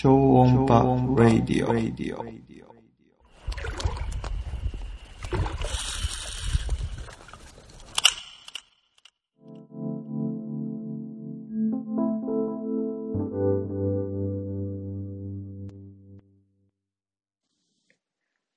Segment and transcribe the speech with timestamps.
[0.00, 2.24] 超音波ラディオ。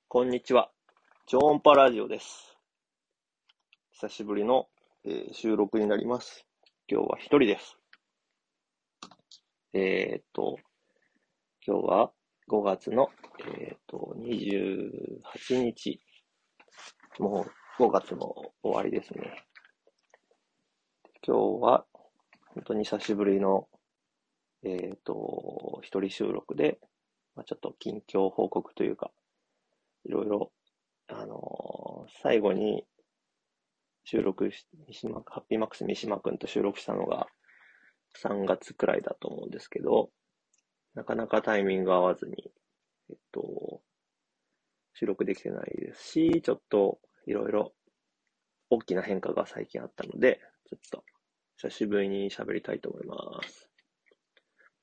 [0.06, 0.70] こんにちは。
[1.26, 2.56] 超音波ラジオです。
[3.90, 4.68] 久しぶりの、
[5.04, 6.46] えー収録になります。
[6.88, 7.76] 今日は一人です。
[9.72, 10.60] えーっと、
[11.64, 12.10] 今日は
[12.50, 13.08] 5月の、
[13.56, 16.00] えーっと、28日。
[17.20, 17.46] も
[17.78, 19.44] う5月も終わりですね。
[21.24, 21.84] 今日は
[22.54, 23.68] 本当に久しぶりの、
[24.64, 26.80] えーと、一人収録で、
[27.36, 29.12] まあ、ちょっと近況報告というか、
[30.04, 30.50] いろいろ、
[31.06, 32.84] あのー最後に
[34.02, 37.28] 収録し、三島、ハッピーマックス三島くんと収録したのが
[38.20, 40.10] 3月くらいだと思うんですけど、
[40.94, 42.52] なかなかタイミング合わずに、
[43.10, 43.80] えっと、
[44.94, 47.72] 収録できてないですし、ちょっといろいろ
[48.68, 51.04] 大きな変化が最近あったので、ちょっと
[51.56, 53.16] 久しぶりに喋りたいと思いま
[53.48, 53.70] す。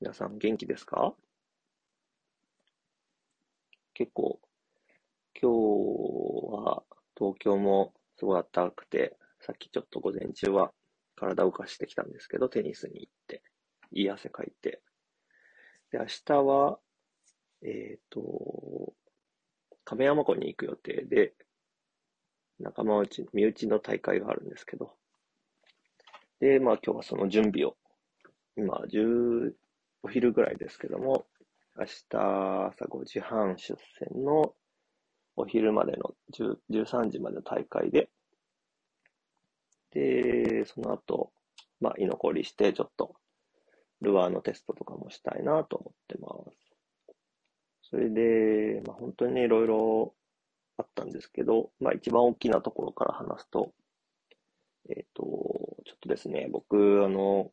[0.00, 1.14] 皆さん元気ですか？
[3.94, 4.40] 結構
[5.40, 6.82] 今日は
[7.16, 10.72] 東京もすごい暖かくて、さっきちょっと午前中は
[11.16, 13.42] 体を浮かしてきたんですけど、テニスに行って、
[13.92, 14.80] いい汗かいて。
[15.90, 16.78] で、明日は、
[17.62, 18.92] えっ、と、
[19.84, 21.34] 亀山湖に行く予定で、
[22.60, 24.92] 仲間内、身内の大会があるんですけど、
[26.40, 27.76] で、まあ今日はその準備を、
[28.56, 29.52] 今、10、
[30.02, 31.26] お昼ぐらいですけども、
[31.76, 34.54] 明日朝5時半出船の
[35.36, 36.14] お昼までの
[36.70, 38.10] 13時までの大会で、
[39.92, 41.32] で、その後、
[41.80, 43.14] まあ、居残りして、ちょっと、
[44.00, 47.14] ルアーのテストとかもしたいなと思ってます。
[47.82, 50.14] それで、まあ、本当にね、いろいろ
[50.76, 53.72] あったんですけど、まあ、一番大きなところから話すと、
[54.88, 57.50] えっ、と、ちょっとですね、僕、あの、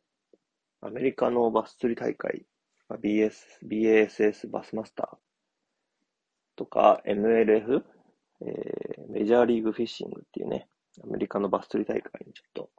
[0.80, 2.46] アメリカのバス釣り大会、
[2.88, 3.34] あ BS、
[3.66, 5.16] BASS バスマスター
[6.56, 7.82] とか MLF、
[8.42, 10.68] えーメジャーリーグフィッシングっていうね、
[11.02, 12.70] アメリカのバス釣り大会にちょっと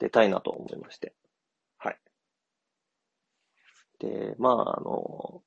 [0.00, 1.14] 出たいなと思いまして。
[4.04, 5.42] で、まあ、あの、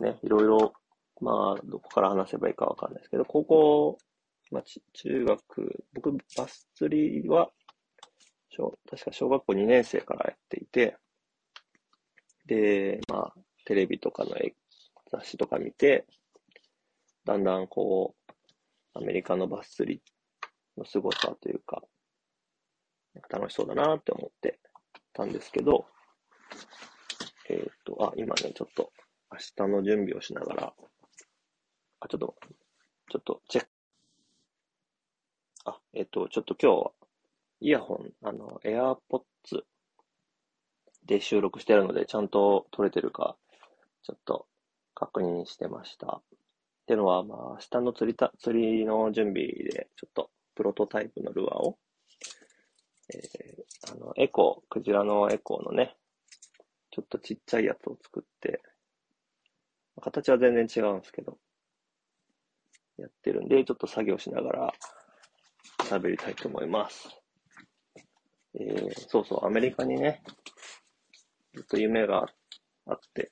[0.00, 0.72] ね、いろいろ、
[1.20, 3.98] まあ、どこから話せばいいかわかんないですけど、高校、
[4.50, 7.50] まあ、ち中学、僕、バス釣りは、
[8.50, 10.96] 小確か小学校2年生からやっていて、
[12.46, 14.30] で、まあ、テレビとかの
[15.10, 16.06] 雑誌とか見て、
[17.24, 18.32] だんだんこう、
[18.94, 20.02] アメリカのバス釣り
[20.78, 21.82] の凄さという、か
[23.28, 24.58] 楽しそうだなって思って
[25.12, 25.86] たんですけど、
[27.48, 28.92] えっ、と、あ、今ね、ちょっと
[29.30, 30.74] 明日の準備をしながら、
[32.00, 32.34] あ、ちょっと、
[33.10, 33.70] ちょっとチェック。
[35.64, 36.92] あ、えっ、と、ちょっと今日は、
[37.60, 39.62] イヤホン、あの、AirPods
[41.06, 43.36] で収録してるので、ちゃんと撮れてるか、
[44.02, 44.46] ちょっと
[44.94, 46.20] 確認してました。
[46.20, 46.22] っ
[46.86, 51.78] ていうのは、まあ、明日の釣りた、釣りの準備で、ちょっと、プロトタイプのルアーを、
[53.14, 55.96] えー、あの、エコー、クジラのエコーのね、
[56.96, 58.62] ちょっとちっちゃいやつを作って、
[60.00, 61.36] 形は全然違うんですけど、
[62.96, 64.72] やってるんで、ちょっと作業しながら
[65.80, 67.10] 喋りたいと思います。
[68.54, 70.22] えー、そうそう、アメリカにね、
[71.52, 72.24] ずっと夢が
[72.86, 73.30] あって、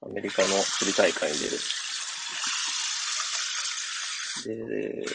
[0.00, 1.58] アメリカの釣り大会に出る。
[5.04, 5.06] で、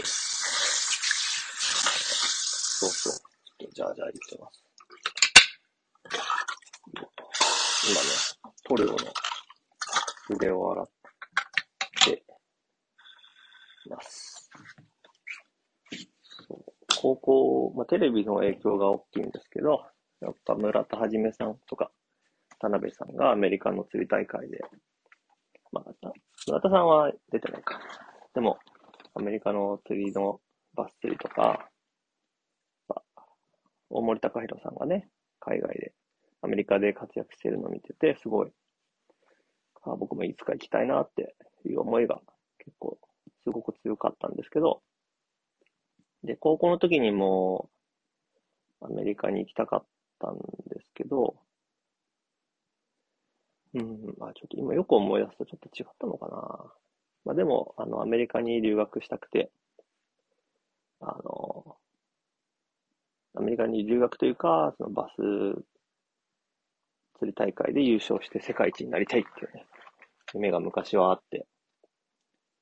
[2.78, 3.14] そうそう。
[3.58, 4.63] ちょっとじゃあじゃあ言ってます。
[7.86, 8.08] 今ね、
[8.70, 8.98] 塗料の
[10.28, 10.86] 筆を洗っ
[12.06, 12.24] て
[13.90, 14.50] ます。
[17.02, 19.86] 高校、まあ、テレビの影響が大きいんですけど、
[20.22, 21.92] やっぱ村田はじめさんとか、
[22.60, 24.62] 田辺さんがアメリカの釣り大会で、
[25.74, 26.12] まあ、
[26.48, 27.82] 村田さんは出てないか。
[28.34, 28.58] でも、
[29.16, 30.40] アメリカの釣りの
[30.74, 31.70] バス釣りとか、
[32.88, 33.24] まあ
[33.90, 35.10] 大森隆弘さんがね、
[35.42, 35.94] 海外で、
[36.44, 38.52] アメリカで活躍してるのを見てて、すごい、
[39.84, 41.36] あ僕もいつか行きたいなって
[41.66, 42.22] いう思いが
[42.60, 42.98] 結構、
[43.44, 44.82] すごく強かったんですけど、
[46.24, 47.70] で、高校の時にも、
[48.82, 49.86] アメリカに行きたかっ
[50.20, 50.38] たん
[50.70, 51.36] ですけど、
[53.74, 56.74] うん、まあちょっと今よく思い出すとちょっと違ったのかな。
[57.24, 59.50] まあでも、あの、アメリカに留学したくて、
[61.00, 61.78] あの、
[63.36, 65.64] アメリカに留学というか、そのバス
[67.26, 69.66] り大会で優勝して世界一になりたいっていうね、
[70.34, 71.46] 夢が昔はあって。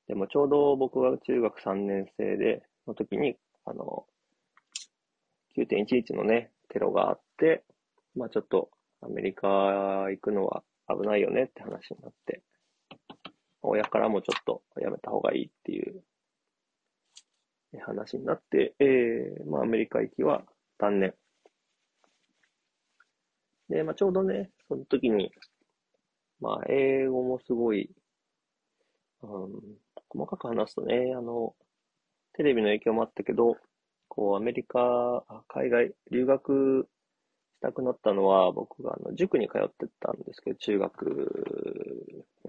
[0.08, 4.06] でもちょうど僕が中学3年生で、の時に、あの、
[5.56, 7.64] 9.11のね、テロがあって、
[8.14, 8.70] まあちょっと
[9.00, 12.42] アメリカ行くのは危ないよねって話になって、
[13.62, 16.02] 親からもちょっとやめた方がいいっていう
[17.80, 20.42] 話になって、えー、まあアメリカ行きは
[20.78, 21.14] 断念。
[23.68, 25.32] で、まあちょうどね、その時に、
[26.40, 27.90] まあ英語もすごい、
[29.22, 29.50] うん、
[30.08, 31.54] 細かく話すとね、あの、
[32.34, 33.56] テレビの影響もあったけど、
[34.08, 36.88] こう、アメリカ、海外、留学
[37.56, 41.06] したくなったのは、僕があの塾に通ってたんですけど、中学、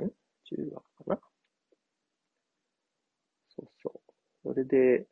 [0.01, 0.09] ん？
[0.45, 1.19] 中学かな？
[3.56, 4.01] そうそう。
[4.44, 5.07] それで、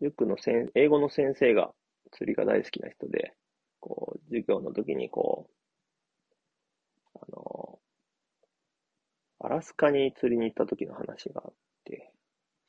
[0.00, 1.70] 塾の先、英語の先生が
[2.12, 3.34] 釣りが大好きな人で、
[3.86, 5.48] こう、授業の時にこ
[7.14, 7.78] う、あの、
[9.38, 11.54] アラスカに釣りに行った時の話があっ
[11.84, 12.10] て、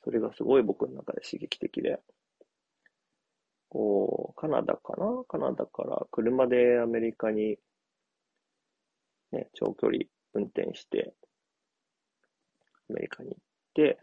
[0.03, 1.99] それがすごい僕の中で刺激的で、
[3.69, 5.23] こう、カナダかな？
[5.27, 7.57] カナダから車でアメリカに、
[9.31, 10.03] ね、長距離
[10.35, 11.15] 運転して、
[12.89, 13.39] アメリカに行っ
[13.73, 13.97] て、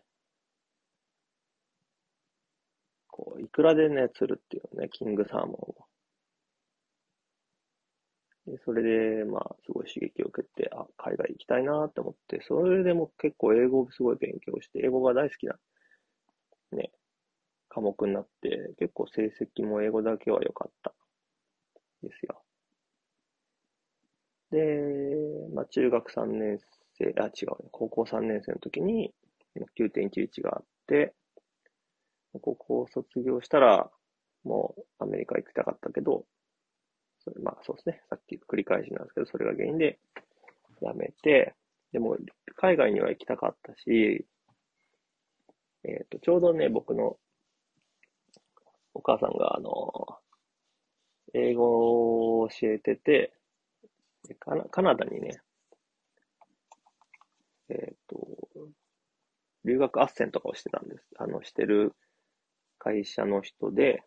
[3.07, 5.94] こう、いくらでね、釣るっていうね、キングサーモンを。
[8.47, 15.57] で、それで、まあ、すごい刺激を受けて、あ、海外行きたいなって思って、それでも結構英語をすごい勉強して、英語が大好きな、
[16.73, 16.91] ね、
[17.69, 20.95] 科目になって、結構成績も英語だけは良かった。
[22.03, 22.43] ですよ。
[24.51, 24.61] で、
[25.55, 26.59] まあ、中学3年
[26.99, 29.13] 生、あ、違うね、高校3年生の時に
[29.77, 31.15] 9.11があって、
[32.41, 33.91] 高校を卒業したら、
[34.45, 36.25] もうアメリカ行きたかったけど、
[37.25, 39.99] それまあそうですね、さっき繰り返しなんですけど、それが原因で
[40.81, 41.55] 辞めて、
[41.93, 42.17] でも
[42.57, 44.27] 海外には行きたかったし、
[45.85, 47.17] えっ、ー、と、ちょうどね、僕の
[48.95, 50.19] お母さんが、あの、
[51.35, 53.33] 英語を教えてて、
[54.39, 55.41] カナカナダにね、
[57.69, 58.19] えっ、ー、と、
[59.65, 61.05] 留学斡旋とかをしてたんです。
[61.19, 61.95] あの、してる
[62.79, 64.03] 会社の人で、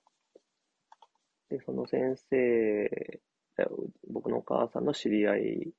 [1.49, 3.19] で、その先生、
[4.11, 5.73] 僕のお母さんの知り合い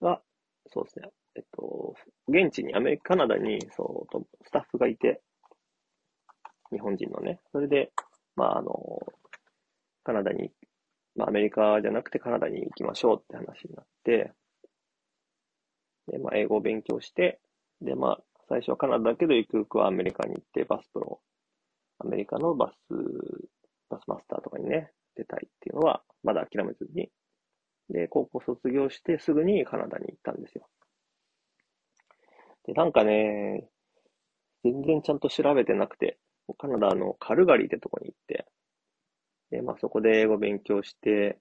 [0.00, 0.20] が、
[0.68, 1.94] そうですね、えっと、
[2.28, 5.20] 現地に、アメリカ、カナダに、そう、スタッフがいて、
[6.70, 7.92] 日本人のね、それで、
[8.36, 8.72] まあ、あの、
[10.02, 10.50] カナダに、
[11.16, 14.32] まあ、アメリカじゃなくてカナダに行きましょうって話になって、
[16.08, 17.40] で、まあ、英語を勉強して、
[17.80, 21.20] で、まあ、最初はカナダだけど、ゆくゆくはアメリカに行って、バスプロ、
[21.98, 22.76] アメリカのバス、
[23.88, 27.10] バスマスターとかにね、出たいっていうのは、まだ諦めずに、
[27.90, 30.68] で、高校卒業してすぐにカナダに行ったんですよ。
[32.66, 33.68] で、なんかね、
[34.62, 36.18] 全然ちゃんと調べてなくて、
[36.58, 38.46] カナダのカルガリーってとこに行って、
[39.50, 41.38] で、まあそこで英語勉強して、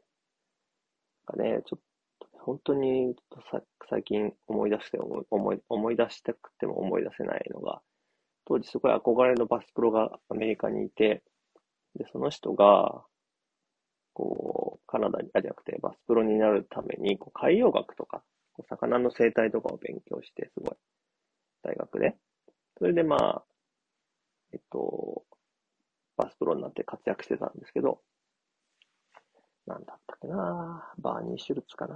[1.28, 1.80] なんかね、ちょっ
[2.20, 3.16] と本当に
[3.52, 7.82] さ最近思い出して思い、思い出したくても思い出せないのが、
[8.46, 11.24] 当時すごい憧れのバスプロがアメリカにいて、
[11.96, 13.06] で、その人が、
[14.94, 18.22] カナダに、あ、じゃなくて、バスプロになるために、こう海洋学とか、
[18.70, 20.76] 魚の生態とかを勉強して、すごい、
[21.64, 22.16] 大学で。
[22.78, 23.44] それでまあ、
[24.52, 25.24] えっと、
[26.16, 28.02] バスプロになって活躍してたんですけど、
[29.66, 31.96] なんだったっけなバーニー・シュルツかな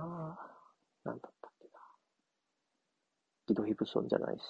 [1.04, 1.80] なんだったっけな
[3.46, 4.44] ギド・ヒブソンじゃないし、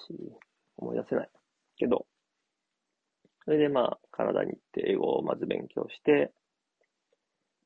[0.78, 1.30] 思い出せない。
[1.76, 2.06] けど、
[3.44, 6.32] それでまあ、カナダに行って英語をまず勉強して、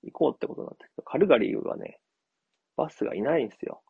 [0.04, 1.98] 行こうってことなんだけど、カルガリーはね、
[2.76, 3.82] バスがいないんですよ。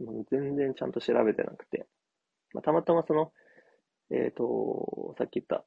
[0.00, 1.86] もう全然ちゃんと調べてなくて。
[2.52, 3.32] まあ、たまたまその、
[4.10, 5.64] えっ、ー、と、さっき言った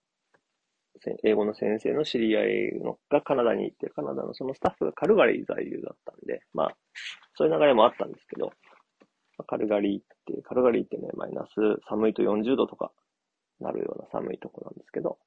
[1.24, 6.78] 英語の先生の知り合いのがカナダに行って、カナダのそのスタッフがカルガリー在留だったんで、まあ、
[7.36, 8.48] そういう流れもあったんですけど、
[9.38, 11.52] まあカルガリーって、カルガリーってね、マイナス
[11.88, 12.92] 寒いと40度とか
[13.60, 15.18] なるような寒いとこなんですけど、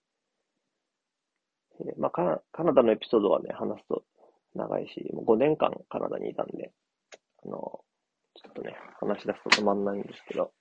[1.80, 4.04] えー、まあカ、カナダのエピソードはね、話すと
[4.54, 6.72] 長いし、もう5年間カナダにいたんで、
[7.44, 7.80] あの、
[8.34, 10.52] ちょっとね、話し出すと止まんないんですけど、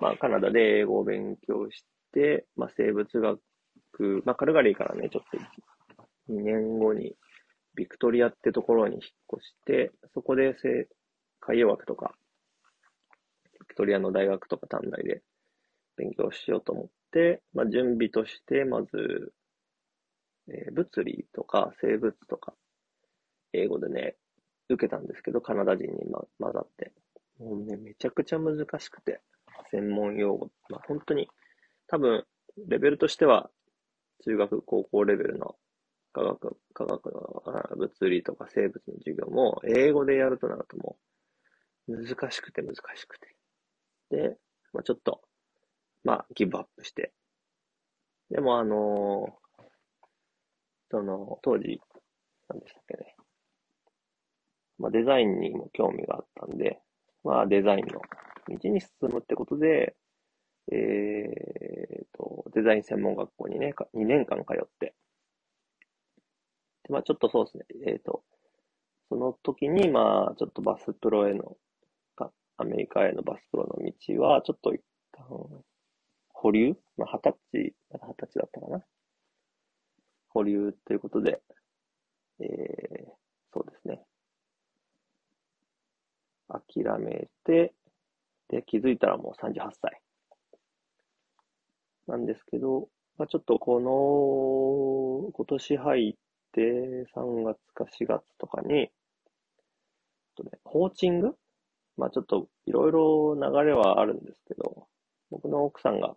[0.00, 3.40] まあ、カナダで英語を勉強して、まあ、生物学
[4.24, 7.14] まあ、カルガリーからね、ちょっと2年後に
[7.74, 9.02] ビクトリアってところに引っ
[9.38, 10.54] 越して、そこで
[11.40, 12.14] 海洋学とか、
[13.60, 15.22] ビクトリアの大学とか短大で
[15.96, 19.32] 勉強しようと思って、まあ、準備として、まず、
[20.48, 22.54] えー、物理とか生物とか
[23.52, 24.16] 英語でね、
[24.68, 26.92] 受けたんですけど、カナダ人に、ま、混ざって。
[27.38, 29.20] もうね、めちゃくちゃ難しくて、
[29.70, 30.50] 専門用語。
[30.68, 31.28] まあ、本当に、
[31.86, 32.24] 多分、
[32.68, 33.50] レベルとしては、
[34.24, 35.56] 中学、高校レベルの
[36.12, 37.42] 科学、科学の
[37.76, 40.98] 物理とか生物の授業も、英語でやるとなるとも
[41.88, 43.36] う、難しくて難しくて。
[44.10, 44.36] で、
[44.72, 45.22] まあ、ちょっと、
[46.04, 47.12] まあ、ギブアップして。
[48.30, 49.62] でも、あのー、
[50.90, 51.80] その、当時、
[52.48, 53.16] 何でしたっけね。
[54.80, 56.80] まあ、デザインにも興味があったんで、
[57.22, 58.00] まあ、デザインの
[58.48, 59.94] 道に進むってことで、
[60.72, 64.94] えーと、デザイン専門学校にね、2年間通って、
[66.84, 68.22] でまあ、ちょっとそうですね、えーと、
[69.10, 71.56] その時に、まあ、ちょっとバスプロへの、
[72.56, 74.80] アメリカへのバスプロの道は、ちょっと一
[75.12, 75.26] 旦、
[76.28, 76.74] 保留？
[76.96, 78.84] まあ、二十歳、だ二十歳だったかな。
[80.28, 81.40] 保留ということで、
[82.40, 83.10] えー、
[83.52, 84.02] そうですね。
[86.50, 87.74] 諦めて、
[88.48, 90.00] で、気づいたらもう38歳。
[92.06, 96.14] なんですけど、まあ、ちょっとこの、今年入っ
[96.52, 96.60] て
[97.14, 98.90] 3月か4月とかに、
[100.36, 101.36] とね、コーチング？
[101.96, 104.86] まあちょっといろいろ流れはあるんですけど、
[105.30, 106.16] 僕の奥さんが、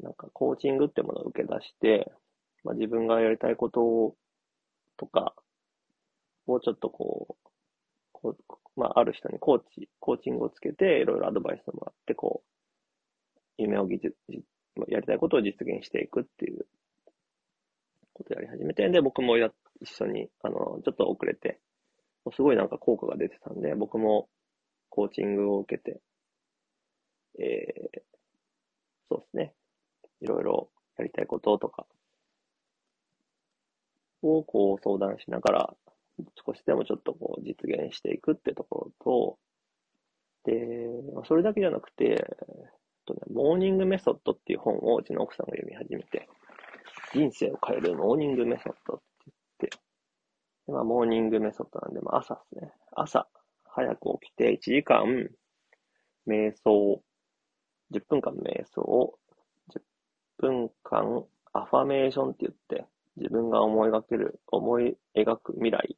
[0.00, 2.12] なんかコーチングってものを受け出して、
[2.62, 4.14] まあ自分がやりたいこと
[4.96, 5.34] とか、
[6.46, 7.50] をちょっとこう、
[8.12, 8.36] こう
[8.76, 12.48] まあある人にコーチ、コーチングをつけて、いろいろアドバイスをもらって、こう、
[13.58, 14.16] 夢を技術、
[14.88, 16.66] やりたいことを実現していくっていう
[18.12, 19.50] ことをやり始めて、で、僕もや、
[19.80, 21.60] 一緒に、あの、ちょっと遅れて、
[22.34, 24.28] すごいなんか効果が出てたんで、僕も
[24.88, 26.00] コーチングを受けて、
[27.38, 28.02] えー、
[29.08, 29.52] そうですね。
[30.20, 31.86] いろいろやりたいこととか、
[34.22, 35.74] をこう相談しながら、
[36.46, 39.36] 少しでもちょっとこう実現していくってところ
[40.44, 40.88] と、で、
[41.26, 42.26] それだけじゃなくて、
[43.06, 46.28] とね、モーニングメソッドっていう本をうちの奥さんが読み始めて、
[47.12, 49.02] 人生を変えるモーニングメソッドって
[49.60, 49.76] 言って、
[50.66, 52.72] でまあ、モーニングメソッドなんで、まあ、朝ですね。
[52.92, 53.26] 朝、
[53.66, 55.04] 早く起きて1時間、
[56.26, 57.02] 瞑想、
[57.92, 59.18] 10分間瞑想、
[59.74, 59.80] 10
[60.38, 65.96] 分間アファメーションって言って、自分が思い描ける、思い描く未来、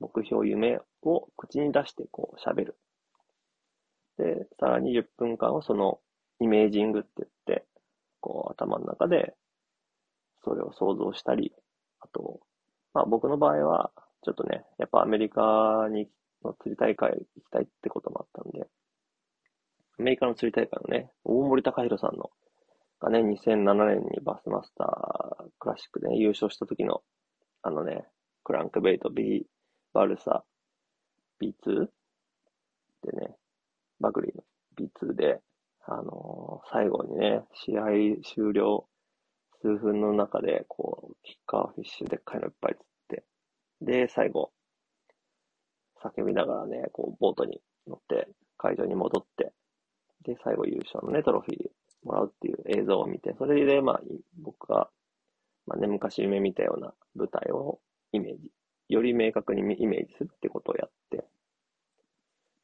[0.00, 2.78] 目標、夢を口に出してこう喋る。
[4.18, 6.00] で、さらに10分間をその
[6.40, 7.66] イメージングって言って、
[8.20, 9.34] こう頭の中で
[10.44, 11.52] それを想像したり、
[12.00, 12.40] あと、
[12.94, 13.92] まあ僕の場合は、
[14.22, 16.08] ちょっとね、やっぱアメリカに
[16.44, 18.66] の釣り大会行きたいってこともあったんで、
[19.98, 22.30] アメリカの釣り大会のね、大森隆弘さんの、
[23.00, 27.02] がね、2007年にバスマスタークラシックで、ね、優勝した時の、
[27.62, 28.06] あのね、
[28.44, 29.46] クランクベイト B、
[29.92, 30.44] バルサ
[31.40, 31.86] B2
[33.02, 33.36] でね、
[34.00, 34.42] バグリーの
[34.76, 35.40] B2 で、
[35.86, 37.84] あのー、最後にね、試合
[38.22, 38.86] 終了
[39.62, 43.24] 数分の中で、こう、キッカーフィッシュでっかいのいっぱい釣って、
[43.80, 44.52] で、最後、
[46.02, 49.52] 叫びながらね、こう、ボートに乗って会場に戻って、
[50.22, 51.70] で、最後優勝のね、トロフィー
[52.04, 54.00] もらうっていう映像を見て、それで、まあ、
[54.42, 54.88] 僕が、
[55.66, 57.80] まあね、昔夢見たような舞台を
[58.12, 58.50] イメージ、
[58.90, 61.24] より明確にイメージするってことをやって、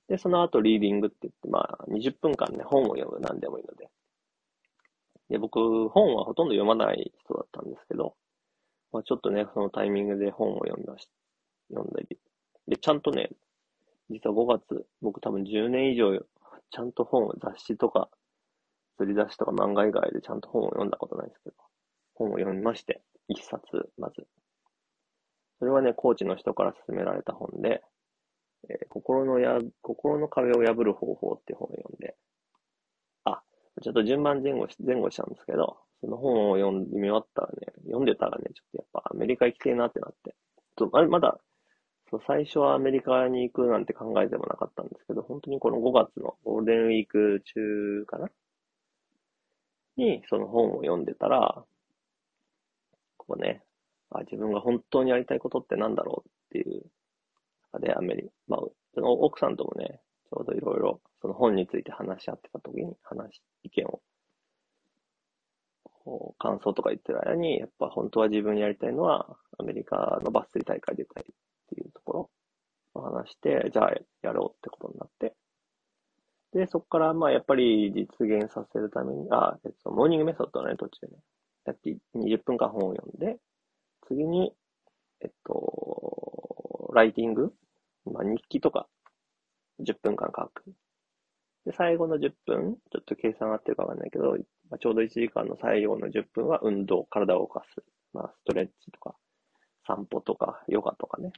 [0.09, 3.89] で、その後リーディングって言って、まあ、20分間ね、本を読む、何でもいいので。
[5.31, 8.15] で、僕、本はほとんど読まない人だったんですけど、
[8.93, 11.09] まあ、ちょっとね、そのタイミングで本を読みまし、
[11.71, 12.19] 読んだり。
[12.69, 13.31] で、ちゃんとね、
[14.09, 16.19] 実は5月、僕多分10年以上、
[16.71, 18.09] ちゃんと本を、雑誌とか、
[18.99, 21.57] 釣り雑誌とか漫画以外でちゃんと本を読んだことないんですけど、
[22.15, 24.27] 本を読みまして、一冊、まず。
[25.59, 27.83] それはね、コーチの人から勧められた本で、
[28.69, 32.17] えー、心のや、心の壁を破る方法って本を読んで、
[33.25, 33.43] あ、
[33.83, 40.35] ちょっと順番前後し、前後しちゃうんですけど、その本を読んでみ終わったらね、読んでたらね、ちょっとやっぱアメリカ行きてえなってなって、
[40.77, 41.39] とあれ、まだ、
[42.11, 48.29] そう、最初はアメリカに行くなんて考えてもなかったんですけど、本当にこの5月のゴールデンウィーク中かな？
[49.97, 51.65] に、その本を読んでたら、
[53.17, 53.63] こうね、
[54.11, 56.83] あ、自分が本当にやりたいことってなんだろうっていう。
[57.81, 58.61] で、アメリカ、まあ、
[58.95, 64.01] その奥さんともね、ちょうどいろいろ、その本について話し合ってた時に、話、意見を、
[65.85, 71.35] こう、感想とか言ってる間に、やっぱ本当は自分やりたいのは、アメリカのバス釣り大会出たいっ
[71.69, 72.31] ていうところ
[72.95, 75.35] を話して、じゃあやろうってことになって、
[76.53, 81.19] で、そこから、まあ、やっぱり実現させるために、あ、えっと、モーニングメソッドのね、途中でね、
[81.67, 83.39] さっき20分間本を読んで、
[84.09, 84.53] 次に、
[85.21, 87.53] えっと、ライティング、
[88.05, 88.89] まあ、日記とか、
[89.81, 90.65] 10分間書く。
[91.65, 94.37] で、最後の10分、ちょっと計算合ってるかわかんないけど、
[94.71, 97.83] まあ、ちょうど1時間の最後の10分は運動、体を動かす。
[98.13, 99.17] まあ、ストレッチとか、
[99.87, 101.33] 散歩とか、ヨガとかね。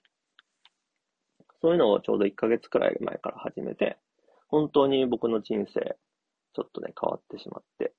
[1.61, 3.99] そういうのをちょうど1ヶ月くらい前から始めて、
[4.49, 5.97] 本当に僕の人生、
[6.55, 7.93] ちょっとね、変わってしまって、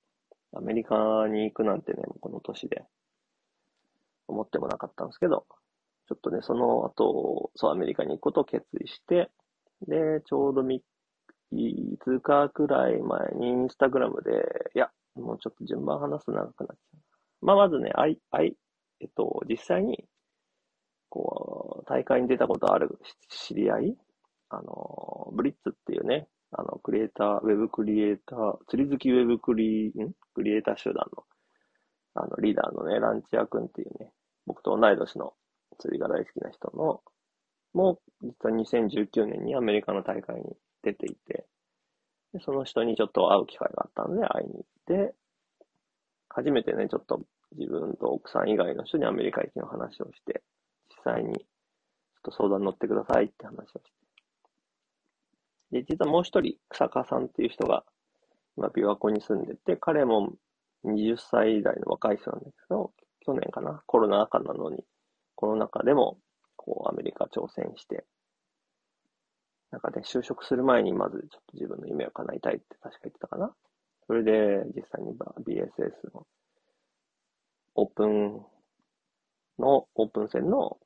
[0.54, 2.84] アメリカに行くなんてね、この年で、
[4.30, 5.46] 思ってもなかったんですけど、
[6.08, 9.30] ちょっとね、その後、そう、アメリカに行くことを決意して、
[9.88, 10.80] で、ちょうど3、
[11.54, 14.32] 5日くらい前にインスタグラムで、
[14.76, 17.46] いや、もうちょっと順番話すと長くなっちゃう。
[17.46, 18.56] まあ、まずね、あい、あい、
[19.02, 20.06] えっと、実際に、
[21.10, 23.98] こう、大会に出たことある知り合い、
[24.50, 30.14] あの、ブリッツっていうね、あの、クリエイター、ウェブクリエイター、釣り好きウェブクリ、ん？
[30.34, 31.24] クリエイター集団の、
[32.16, 34.12] あの、リーダーのね、ランチア君っていうね、
[34.50, 35.34] 僕と同い年の
[35.78, 37.02] 釣りが大好きな人の、
[37.74, 41.46] もう、実は2019年にアメリカの大会に出ていて、
[42.34, 45.14] でその人にちょっと会う機会があったので会いに行って、
[46.30, 47.22] 初めてね、ちょっと
[47.56, 50.42] 自分と奥さん以外の人にアメリカ行きの話をして、
[50.90, 51.46] 実際にちょっ
[52.24, 53.92] と相談に乗ってくださいって話をして。
[55.72, 57.84] で、実はもう一人、草加さんっていう人が、
[58.58, 60.34] 今、琵琶湖に住んでて、彼も
[60.86, 62.92] 20歳代の若い人なんですけど、
[63.30, 64.84] 去年かな、コロナ禍なのに、
[65.36, 66.18] コロナ禍でも、
[66.56, 68.06] こう、アメリカ挑戦して、
[69.70, 73.54] なんかね、就職する前にまずちょっと自分の夢を叶えたいって確か言ってたかな。
[74.08, 76.26] それで、実際に BSS の
[77.76, 78.44] オープン
[79.60, 80.78] の、オープン戦の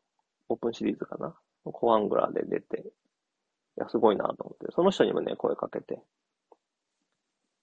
[0.50, 1.34] オープンシリーズかな。
[1.64, 2.84] コアングラーで出て、い
[3.78, 6.02] や、すごいなと思って、その人にもね、声かけて、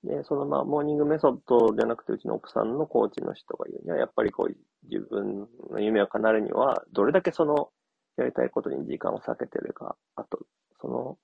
[0.05, 4.57] で、そのまあ、モーニングメソッドじゃなくて、うちの奥さんのコーチの人が言うには、やっぱりこう、
[4.89, 7.71] 自分の夢を叶えるには、どれだけその、
[8.17, 10.41] やりたいことに時間を割けてるか、あと、
[10.81, 11.19] その、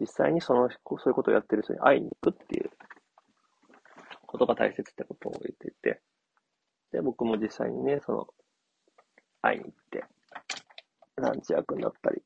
[0.00, 0.76] 実際にその、そ
[1.06, 2.70] ういうことをやってる人に会いに行くっていう
[4.26, 6.00] ことが大切ってことを言ってて、
[6.92, 8.26] で、僕も実際にね、その、
[9.42, 10.04] 会いに行って、
[11.16, 12.22] ランチ役になったり、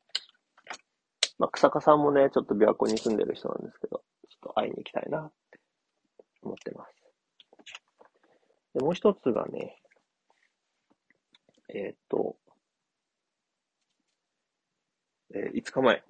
[1.39, 5.31] まあ、草加さんもね、ちょっと琵琶湖に住んでる人なんですけど、ちょっと会いに行きたいな。
[6.45, 6.95] 思ってます。
[8.75, 9.81] で、もう一つがね、
[11.69, 12.37] えー、っと、
[15.35, 16.03] えー、5日前、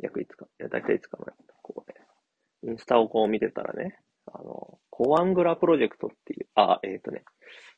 [0.00, 2.06] 約5日、いや、だいたい5日前、こうね、
[2.72, 7.24] インスタをこう見てたらね、あの、コアングラプロジェクトっていう、あ、えー、っとね、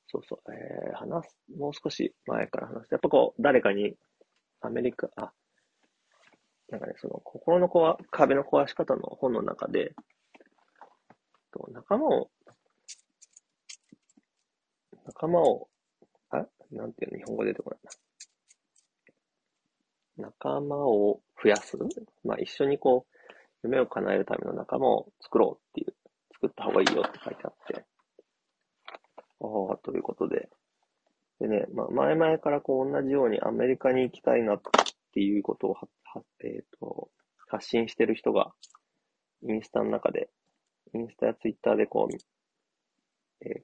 [0.08, 2.92] そうそう、えー、話す、もう少し前から話す。
[2.92, 3.96] やっぱこう、誰かに、
[4.60, 5.32] アメリカ、あ、
[6.68, 9.94] なんかね、その、心の壊、壁の壊し方の本の中で、
[11.52, 12.30] と仲間を、
[15.04, 15.68] 仲間を、
[16.30, 17.80] あ、なんていうの、日本語出てこない
[20.16, 20.28] な。
[20.28, 21.76] 仲間を増やす？
[22.24, 23.16] まあ、一緒にこう、
[23.64, 25.94] 夢を叶えるための仲間を作ろうっていう、
[26.34, 27.84] 作った方がいいよって書いてあって。
[29.40, 30.48] ああ、ということで。
[31.40, 34.60] でね、まあ、前々からこう同じようにアメリカに行きたいなっ
[35.12, 37.10] ていうことをは、はえっ、ー、と、
[37.48, 38.52] 発信してる人が、
[39.42, 40.30] インスタの中で、
[40.94, 42.14] インスタやツイッターでこう、
[43.44, 43.62] えっ、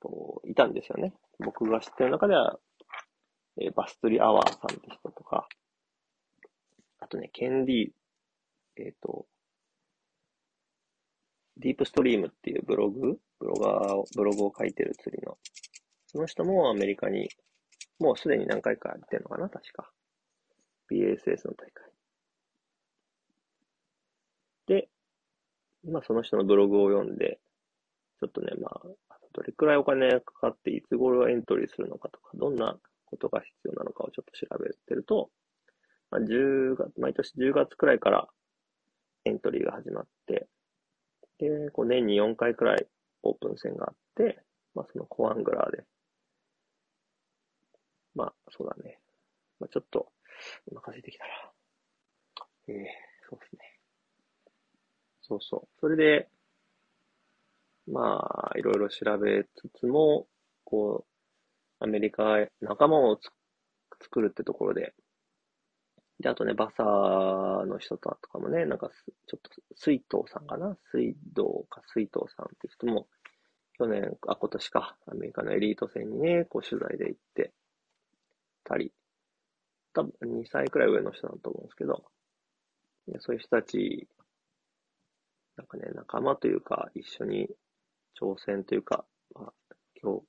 [0.00, 1.12] と、いたんですよね。
[1.38, 2.58] 僕が知ってる中では、
[3.60, 5.46] え、バストリアワーさんって人とか、
[7.00, 7.88] あとね、ケンディ、
[8.76, 9.26] えっ、と、
[11.56, 15.36] ディープストリームっていうブログブロガーを、ブログを書いてる釣りの。
[16.06, 17.28] その人もアメリカに、
[17.98, 19.90] もうすでに何回か行ってんのかな確か。
[20.90, 21.90] BSS の大会。
[24.66, 24.88] で、
[25.90, 27.38] まあその人のブログを読んで、
[28.20, 28.80] ちょっとね、まあ、
[29.32, 35.30] どれくらいお金がかかっていつ頃エントリーするのかとか、どんなことが必要なのかをちょっと調べてると、
[36.10, 38.28] まあ、10月、毎年10月くらいから
[39.24, 40.48] エントリーが始まって、
[41.38, 42.86] で、こう年に4回くらい
[43.22, 44.38] オープン戦があって、
[44.74, 45.84] まあそのコアングラーで、
[48.14, 48.98] まあそうだね。
[49.58, 50.12] まあちょっと、
[50.70, 51.52] お腹空いてきたら。
[52.68, 53.73] ええー、そうですね。
[55.26, 55.68] そうそう。
[55.80, 56.28] それで、
[57.86, 60.26] まあ、いろいろ調べつつも、
[60.64, 61.04] こ
[61.80, 63.18] う、アメリカ仲間を
[64.00, 64.94] 作るってところで、
[66.20, 70.76] で、あとね、バサーの人とかもね、なんかすちょっと、水藤さんかな？
[70.92, 73.08] 水道か水藤さんって人も、
[73.76, 77.52] 去年、あ、今年か、アメリカのエリート戦にね、こう取材で行って
[78.62, 78.92] たり、
[79.92, 82.04] 多分2歳くらい上の人だと思うんですけど、
[83.18, 84.06] そういう人たち、
[85.56, 87.48] なんかね、仲間というか、一緒に
[88.20, 89.52] 挑戦というか、まあ、
[90.02, 90.24] 今日、ちょっ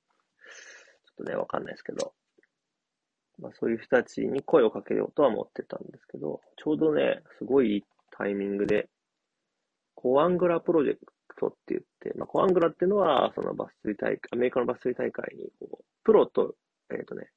[1.18, 2.14] とね、わかんないですけど、
[3.38, 7.84] まあそういう人たちに声をかけようとは思ってたんですけど、ちょうどね、すごい
[8.16, 8.88] タイミングで、
[9.94, 11.00] コアングラプロジェク
[11.38, 16.54] トって言って、まあコアングラっていうのは、そのバス釣り大会、アメリカのバス釣り大会にこう、プロと、
[16.90, 17.30] えっ、ー、とね、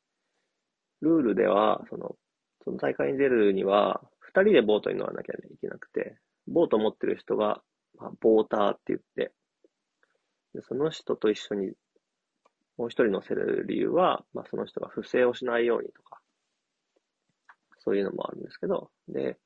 [1.02, 2.16] ルールでは、その、
[2.64, 7.62] その大会に出るには、二人でボートに乗らなきゃいけなくて、ボート持ってる人が、
[7.98, 9.32] まあ、ボーターって言って、
[10.54, 11.74] でその人と一緒に
[12.78, 16.20] もう一人乗せる理由は、まあ、その人が不正をしないようにとか、
[17.80, 19.38] そういうのもあるんですけど、で、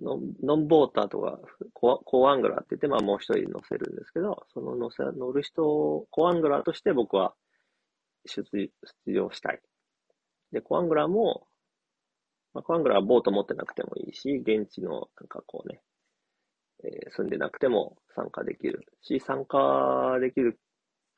[0.00, 1.40] ノンボーターとか
[1.72, 7.34] コ、コアングラーって言って、まあもう一人乗せるんですけど、その乗せ、乗る人を、コアングラーとして僕は
[8.26, 8.70] 出出
[9.12, 9.60] 場したい。
[10.52, 11.46] で、コアングラーも、
[12.54, 15.80] まあ、コアングラーはボート持ってなくてもいいし、現地のなんかこうね、
[16.84, 20.58] えー、住んでなくても参加できるし、参加できる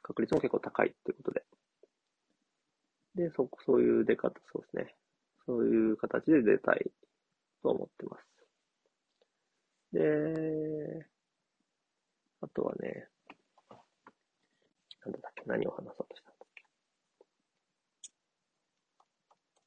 [0.03, 1.45] 確率も結構高いっていうことで。
[3.15, 4.95] で、そ、そういう出方、そうですね。
[5.47, 6.91] そういう形で出たい
[7.63, 8.29] と思ってます。
[9.93, 11.07] で、
[12.41, 13.09] あとはね、
[15.05, 16.49] なんだっけ、何を話そうとしたんだっ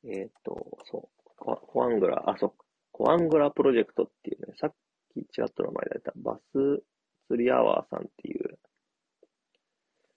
[0.04, 0.10] け。
[0.22, 2.54] えっ、ー、と、そう、ココアングラ、あ、そう、
[2.92, 4.74] コアングラプロジェクトっていうね、さっ
[5.14, 6.84] きちらっと名前出たバス
[7.28, 8.60] 釣りアワーさんっていう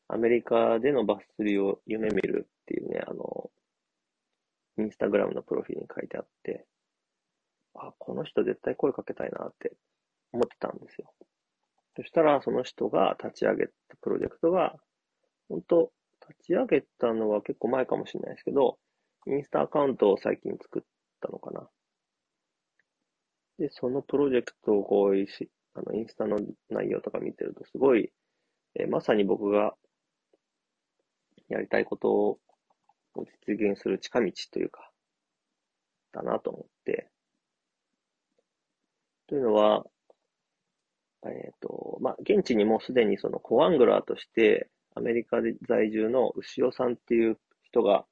[0.08, 3.50] アメリカでのバス釣りを夢見るっていうね、あの、
[4.78, 6.66] インスタグラムのプロフィールに書いてあって、
[7.74, 9.72] あ、この人絶対声かけたいなって
[10.32, 11.12] 思ってたんですよ。
[11.96, 14.76] そしたら、その人が立ち上げたプロジェクトが、
[15.48, 15.92] 本当
[16.28, 18.78] 立ち上げたのは結構前かもしれないですけど、
[19.26, 20.82] インスタアカウントを最近作っ
[21.20, 21.68] たのかな。
[23.58, 26.38] で、そのプロジェクトをこう、あの、インスタの
[26.70, 28.12] 内容とか見てると、すごい、
[28.74, 29.74] えまさに僕が
[31.48, 32.38] やりたいことを
[33.46, 34.90] 実現する近道というか、
[36.12, 37.08] だなと思って。
[39.26, 39.84] というのは、
[41.24, 48.04] えっ、ー、と、まあ、現地にもすでにそのコアングラーとして、アメリカで在住の牛尾さんっていう人が、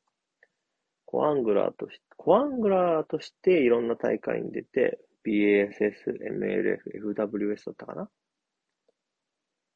[1.05, 6.79] コアングラーとして、コアングラーとしていろんな大会に出て、BASS、MLF、
[7.15, 8.09] FWS だったかな？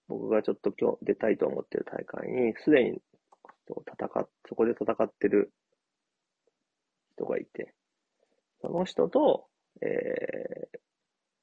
[0.09, 3.01] 僕がちょっと今日出たいと思ってる大会に、すでに
[3.69, 5.53] 戦っ、そこで戦ってる
[7.17, 7.75] 人がいて、
[8.61, 9.47] その人と、
[9.83, 10.79] えー、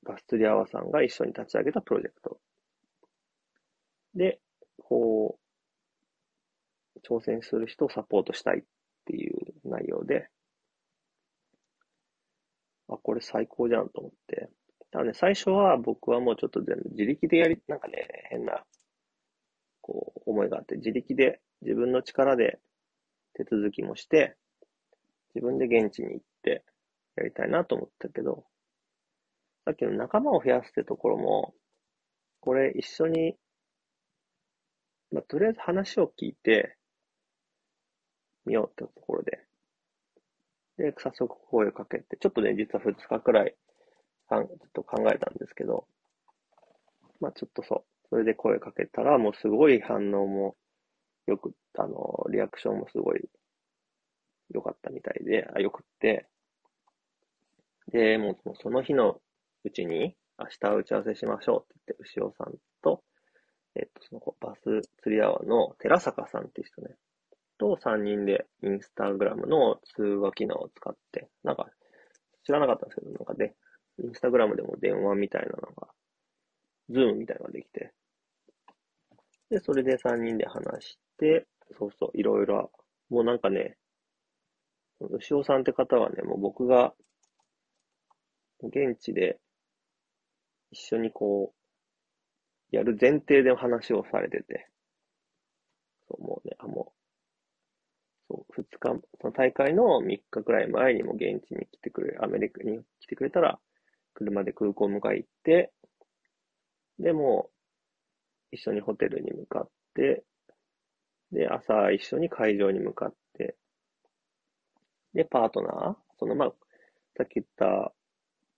[0.04, 2.40] ガスツリアワさんが一緒に立ち上げたプロジェクト。
[4.16, 4.40] で、
[4.78, 5.38] こ
[6.96, 8.64] う、挑戦する人をサポートしたいっ
[9.06, 9.36] ていう
[9.66, 10.30] 内容で、
[12.96, 14.50] あ、これ最高じゃんと思って。
[14.92, 18.64] ただね、最初は僕はもうちょっと全部自力でやり、なんかね、変な、
[19.82, 22.60] こう、思いがあって、自力で自分の力で
[23.34, 24.36] 手続きもして、
[25.34, 26.64] 自分で現地に行って
[27.16, 28.46] やりたいなと思ったけど、
[29.66, 31.56] さっきの仲間を増やすってところも、
[32.40, 33.36] これ一緒に、
[35.12, 36.78] まあ、とりあえず話を聞いて
[38.46, 39.40] みようってところで、
[40.78, 43.56] で、早速声をかけて、ちょっとね、実は2日くらい、
[44.30, 45.86] ちょっと考えたんですけど、
[47.20, 50.56] まあちょっとそう、それで声かけたら、もうすごい反応も
[51.28, 53.30] よく、あの、リアクションもすごい
[54.52, 56.28] 良かったみたいで、あ、よくって、
[57.92, 59.20] で、もうその日の
[59.64, 63.04] うちに、明日打ち合わせしましょうって言って、牛尾さんと、
[63.76, 66.96] えっと、そのバス釣りアワーの寺坂さんっていう人ね、
[67.64, 71.68] と3人でインスタグラムの通話機能を使って、なんか、
[72.46, 73.56] 知らなかったんですけど、なんかで、
[74.00, 75.88] インスタグラムでも電話みたいなのが、
[76.90, 77.94] ズームみたいなのができて、
[79.50, 81.48] で、それで3人で話して、
[81.78, 82.70] そうそう、いろいろ、
[83.10, 83.78] もうなんかね、
[85.00, 86.94] 牛尾さんって方はね、もう僕が、
[88.62, 89.40] 現地で
[90.72, 91.54] 一緒にこ
[92.72, 94.68] う、やる前提で話をされてて、
[96.10, 97.03] そう、もうね、あ、もう、
[98.34, 103.60] そう、二日、その大会の3日くらい前にも現地に来てくれ、アメリカに来てくれたら、
[104.16, 105.72] 車で空港迎え行って、
[106.98, 107.52] で、も
[108.52, 110.24] 一緒にホテルに向かって、
[111.32, 113.56] で、朝一緒に会場に向かって、
[115.14, 116.54] で、パートナー、そのまあ、
[117.16, 117.94] さっき言った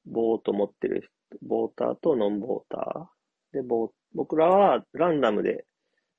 [0.06, 3.58] ボート持ってる人、ボーターとノンボーター。
[3.58, 5.66] で、ボ僕らはランダムで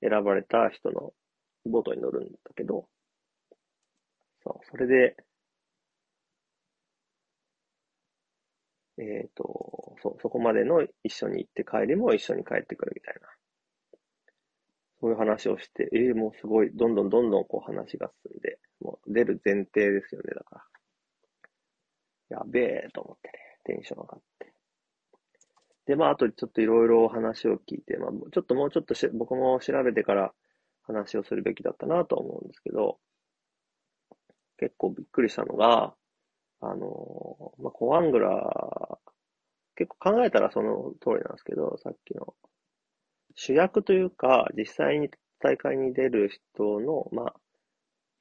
[0.03, 1.15] 選ばれた人の
[1.65, 2.87] ボートに乗るんだけど、
[4.47, 5.17] そう、それで、
[8.99, 13.29] えっ、ー、と、そう、そこまでの一緒に行って帰りも一緒に帰ってくるみたいな。
[15.01, 20.65] そういう話をして、ええもうすごい、どんどんどんどんこう話が進んで、もう出る前提ですよね、だか
[22.31, 22.39] ら。
[22.39, 23.33] やべえと思ってね、
[23.65, 24.53] テンション上がって。
[25.87, 30.33] で、まあ、あとちょっといろいろ話を聞いて、まあ、ちょっともうちょっとし僕も調べてから
[30.83, 32.99] 話をするべきだったなと思うんですけど、
[34.59, 35.95] 結構びっくりしたのが、
[36.61, 39.11] あの、まあ、コアングラー、
[39.77, 42.35] 結構考えたらその通りなんですけど、さっきの
[43.35, 47.35] 主役というか、実際に大会に出る人の、まあ、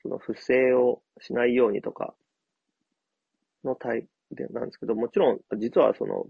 [0.02, 2.14] その不正をしないようにとか
[3.64, 6.26] の対でなんですけど、もちろん、実はその、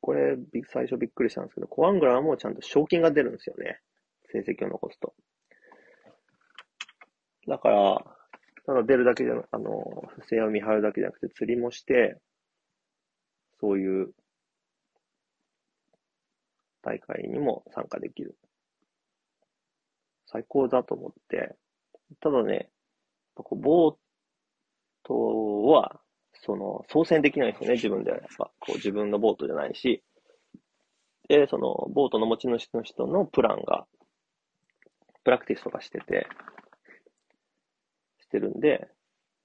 [0.00, 0.36] これ、
[0.68, 3.80] 最初びっくりしたんですけど、コアングラーもちゃんと賞金が出るんですよね。
[4.32, 5.14] 成績を残すと。
[7.46, 8.16] だから、
[8.66, 12.16] ただ出るだけじゃな、あの、不正を見張るだけじゃなくて釣りもして、
[13.60, 14.12] そういう
[16.82, 18.36] 大会にも参加できる。
[20.26, 21.56] 最高だと思って、
[22.20, 22.70] ただね、
[23.34, 23.94] こうボー
[25.02, 26.00] トは、
[26.42, 28.18] その、操船できないんですよね、自分では。
[28.18, 30.02] やっぱ、こう自分のボートじゃないし。
[31.28, 33.86] で、その、ボートの持ち主の人のプランが、
[35.24, 36.26] プラクティスとかしてて、
[38.30, 38.88] してるんで、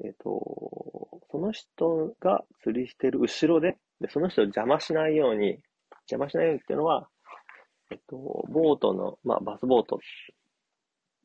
[0.03, 5.57] えっ、と、その人が釣りしてる後ろで、で、その人を邪魔しないように、
[6.09, 7.07] 邪魔しないようにっていうのは、
[7.91, 9.99] えっと、ボートの、まあ、バスボート、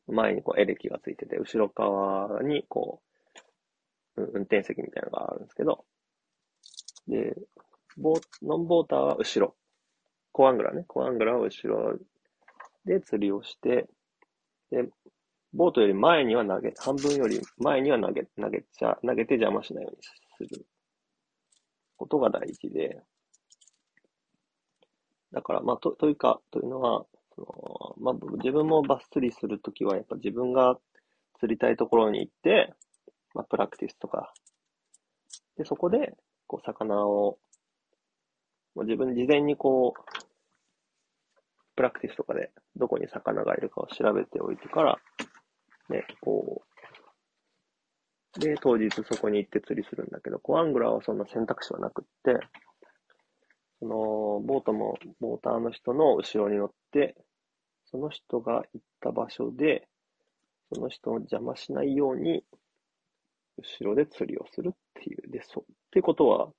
[0.07, 3.01] 前にこうエレキがついてて、後ろ側にこ
[4.17, 5.85] う、う運転席みたいなのがあるんですけど、
[7.07, 7.35] で、
[7.97, 9.55] ボノンボーターは後ろ。
[10.31, 10.85] コアングラね。
[10.87, 11.97] コアングラは後ろ
[12.85, 13.87] で釣りをして、
[14.71, 14.87] で、
[15.53, 20.65] ボートより前には投げ、半分より前には投げ、投げちゃ、投げて邪魔しないようにする
[21.97, 23.01] ことが大事で、
[25.33, 30.77] だから、まあ、と、というか、というのは、そのまあ、自分もバス釣りするときは、やっぱ自分が
[31.39, 32.73] 釣りたいところに行って、
[33.33, 34.33] まあ、プラクティスとか、
[35.57, 36.15] で、そこで、
[36.47, 37.37] こう、魚を、
[38.75, 40.21] もう自分事前にこう、
[41.75, 44.97] プラクティスとかで、どこに魚がいるかを調べておいてから、
[45.89, 46.63] ね、こ
[48.35, 52.39] う、で、当日そこに行って釣りするんだけど、コアングラーはそんな選択肢はなくって、
[53.79, 53.95] その、
[54.45, 57.15] ボートも、ボーターの人の後ろに乗って、
[57.85, 59.87] その人が行った場所で、
[60.73, 62.45] その人を邪魔しないように、
[63.57, 65.29] 後ろで釣りをするっていう。
[65.29, 65.63] で、そう。
[65.71, 66.51] ってことは、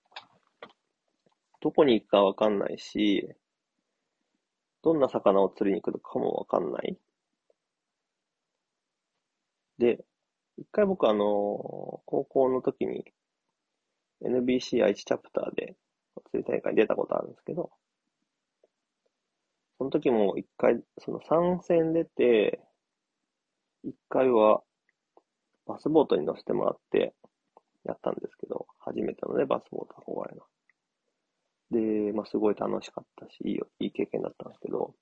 [1.61, 3.27] どこに行くかわかんないし、
[4.83, 6.99] どんな魚を釣りに来るかもわかんない。
[9.79, 10.05] で、
[10.57, 11.25] 一回僕あの、
[12.07, 13.05] 高校の時に
[14.25, 15.77] NBC 愛知チャプターで
[16.31, 17.71] 釣り大会に出たことあるんですけど、
[19.77, 22.61] その時も一回、その参戦出て、
[23.85, 24.63] 一回は
[25.67, 27.15] バスボートに乗せてもらって
[27.85, 30.45] やったんですけど、初めてのね、バスボート憧れの。
[31.73, 34.95] で、まあ、すごい楽しかったし、いい、いい経験だったんですけど、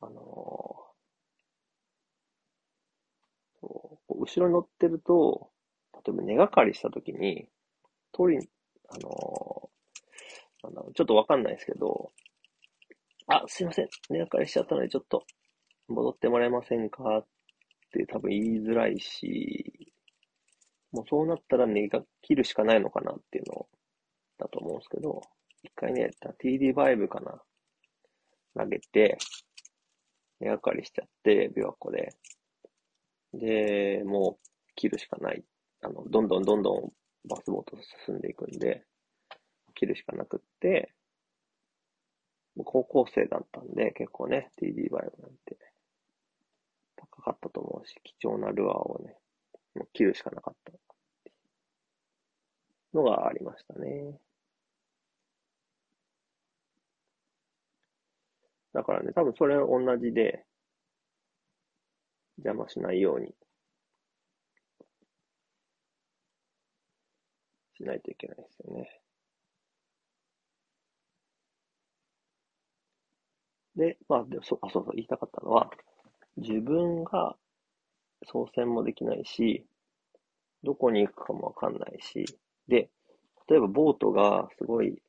[0.00, 0.91] あのー
[3.62, 4.20] そう。
[4.20, 5.50] 後ろに乗ってると、
[5.94, 7.48] 例えば根がかりした時に、
[8.12, 8.48] 取り、
[8.90, 9.72] あのー
[10.62, 12.12] なんだろう、ちょっとわかんないですけど、
[13.26, 15.24] あ、すいません、根がかりしちゃったので、ちょっと
[15.88, 17.26] 戻ってもらえませんかっ
[17.92, 19.92] て多分言いづらいし、
[20.92, 23.66] もうそうなったら根が切るしかないのかなっていうの
[24.38, 25.22] だと思うんですけど、
[25.62, 26.10] 一回ね、
[26.42, 27.42] TD バイブかな。
[28.54, 29.16] 投げて、
[30.40, 32.14] 根がかりしちゃって、琵琶湖で。
[33.34, 35.44] で、もう切るしかない。
[35.82, 36.92] あの、どんどんどんどん
[37.28, 38.84] バスボート進んでいくんで、
[39.74, 40.94] 切るしかなくって、
[42.56, 45.58] もう高校生だったんで、結構ね、TD バイブなんて、
[46.96, 49.18] 高かったと思うし、貴重なルアーをね、
[49.74, 50.72] もう切るしかなかった
[52.94, 54.18] のがありましたね。
[58.72, 60.44] だからね、多分それ同じで、
[62.36, 63.34] 邪魔しないように
[67.76, 69.02] しないといけないですよね。
[73.76, 75.70] で、まあ、でそあ、そうそう、言いたかったのは、
[76.36, 77.36] 自分が
[78.26, 79.66] 操船もできないし、
[80.64, 82.24] どこに行くかもわかんないし、
[82.68, 82.90] で、
[83.48, 85.02] 例えばボートがすごい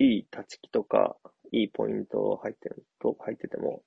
[0.00, 1.16] いい立ち木とか、
[1.52, 3.82] いいポイント入ってると、入ってても、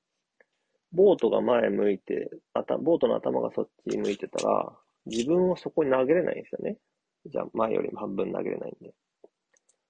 [0.91, 4.73] ボートが前向いて、あた、ボートの頭がそっち向いてたら、
[5.05, 6.77] 自分はそこに投げれないんですよね。
[7.25, 8.93] じゃあ前よりも半分投げれないんで。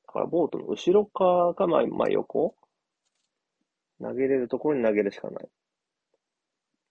[0.07, 2.55] だからボートの後ろ側が前、真横
[4.01, 5.49] 投げれるところに投げるしかない。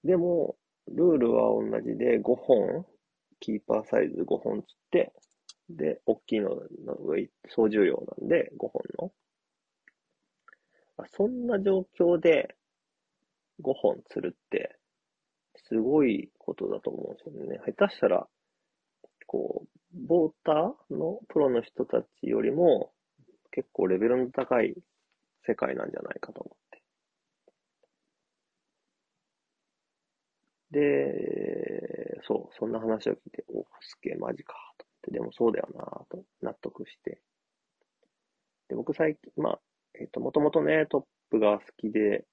[0.05, 0.57] でも、
[0.89, 2.87] ルールは同じで5本、
[3.41, 5.13] キーパーサイズ5本つって、
[5.69, 9.13] で、大きいののウェイ総重量なんで5本の。
[11.13, 12.56] そんな状況で
[13.63, 14.77] 5本釣るって、
[15.69, 17.61] すごいことだと思うんですよね。
[17.67, 18.27] 下手したら、
[19.27, 22.93] こう、ボーターのプロの人たちよりも、
[23.51, 24.75] 結構レベルの高い
[25.47, 26.83] 世界なんじゃないかと思って。
[30.71, 37.21] で、そう、そんな話を聞いて、お、すげえ、マジか、と思って、でもそうだよな、と納得して。
[38.69, 39.61] で、僕最近、まあ、
[39.95, 42.27] えっ、ー、と、もともとね、トップが好きで、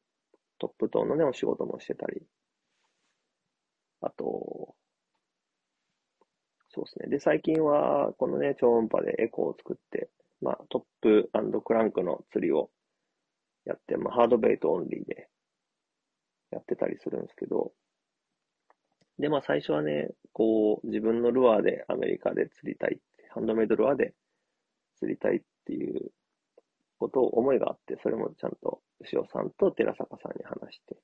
[0.59, 2.21] トップトーンのね、お仕事もしてたり、
[4.01, 4.75] あと、
[6.69, 7.07] そうですね。
[7.09, 10.09] で、最近は、このね、超音波でエコーを作って、
[10.41, 11.29] まあ、トップ
[11.63, 12.69] クランクの釣りを
[13.65, 15.29] やって、まあ、ハードベイトオンリーで
[16.51, 17.71] やってたりするんですけど、
[19.19, 24.13] で、まあ、最初はね、こう、自分のルアーでアメリカで釣りたい、ハンドメイドルアーで
[24.97, 26.11] 釣りたいっていう
[27.03, 30.97] ことを思いがあって、それもちゃんと塩さんと寺坂さんに話して、い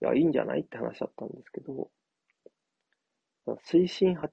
[0.00, 1.90] や、いいんじゃないって話だったんですけど、
[3.64, 4.30] 水深8、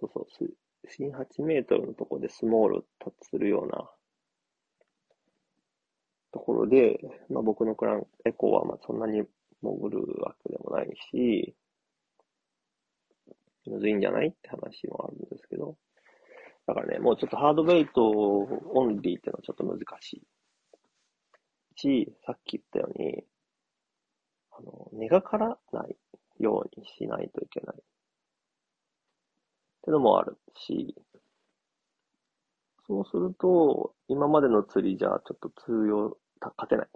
[0.00, 0.56] そうそう、水
[0.88, 3.90] 深8メートルのところでスモールタッチするような
[6.32, 9.22] ところで、まあ僕のクラン、エコーはまあそんなに
[9.62, 11.54] 潜るわけでもないし、
[13.66, 15.76] むずいんじゃないって話もあるんですけど、
[16.66, 20.22] だからね、もうちょっとハードベイトオンリーってのはちょっと難しい。
[21.76, 23.24] し、さっき言ったように、
[24.52, 25.96] あの、根がからない
[26.38, 27.76] ようにしないといけない。
[27.76, 27.80] っ
[29.84, 30.96] てのもあるし、
[32.86, 36.88] そうすると、今までの釣りじゃちょっと通用、勝てない。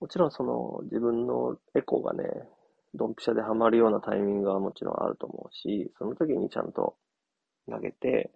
[0.00, 2.24] もちろんその自分のエコーがね、
[2.94, 6.96] ドンピシャでハマるようなタイミングはもちろんあると思うし、その時にちゃんと
[7.70, 8.30] 投げて、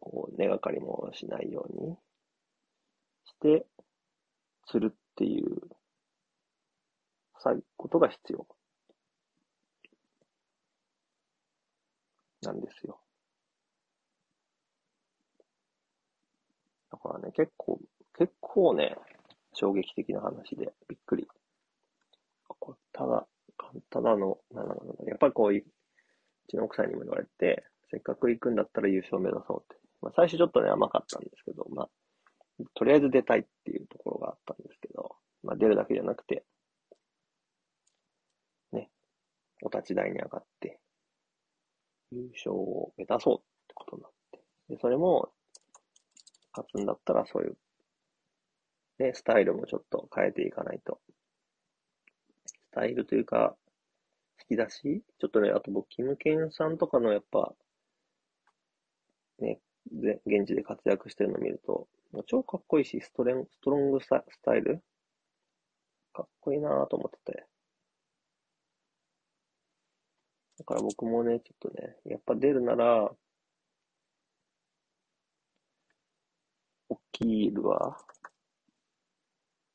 [0.00, 1.96] こう、根がかりもしないように
[3.24, 3.66] して、
[4.66, 5.60] 釣るっていう、
[7.76, 8.46] ことが必要。
[12.42, 12.98] なんですよ。
[16.90, 17.80] だからね、結構、
[18.16, 18.96] 結構ね、
[19.54, 21.26] 衝撃的な話で、びっくり。
[22.92, 23.26] ただ、
[23.90, 25.64] ただの、なんだろうやっぱりこう、う
[26.48, 29.82] ちの奥さんにも言われて、せっかく行くんだったら優勝目指そうって。
[30.00, 31.88] まあ最初ちょっとね、甘かったんですけど、まあ、
[32.74, 36.44] とりあえず出たいっていうところがあったんですけど、まあ出るだけじゃなくて、
[38.72, 38.90] ね、
[39.62, 40.78] お立ち台に上がって、
[42.12, 44.40] 優勝を目指そうってことになって。
[44.68, 45.32] で、それも、
[46.52, 47.56] 勝つんだったらそういう、
[48.98, 51.00] ね、スタイルもちょっと変えていかないと。
[52.46, 53.56] スタイルというか、
[54.48, 57.52] 引き出しちょっとね、あと僕、キムケンさんとかのやっぱ、
[59.40, 59.60] ね、
[59.92, 61.88] で現地で活躍してるのを見ると、
[62.26, 64.82] 超かっこいいし、ストレン、ストロングスタイル？
[66.12, 67.46] かっこいいなぁと思ってて。
[70.58, 73.10] だから僕もね、ちょっとね、やっぱ出るなら、
[76.88, 77.90] 大きいルアー、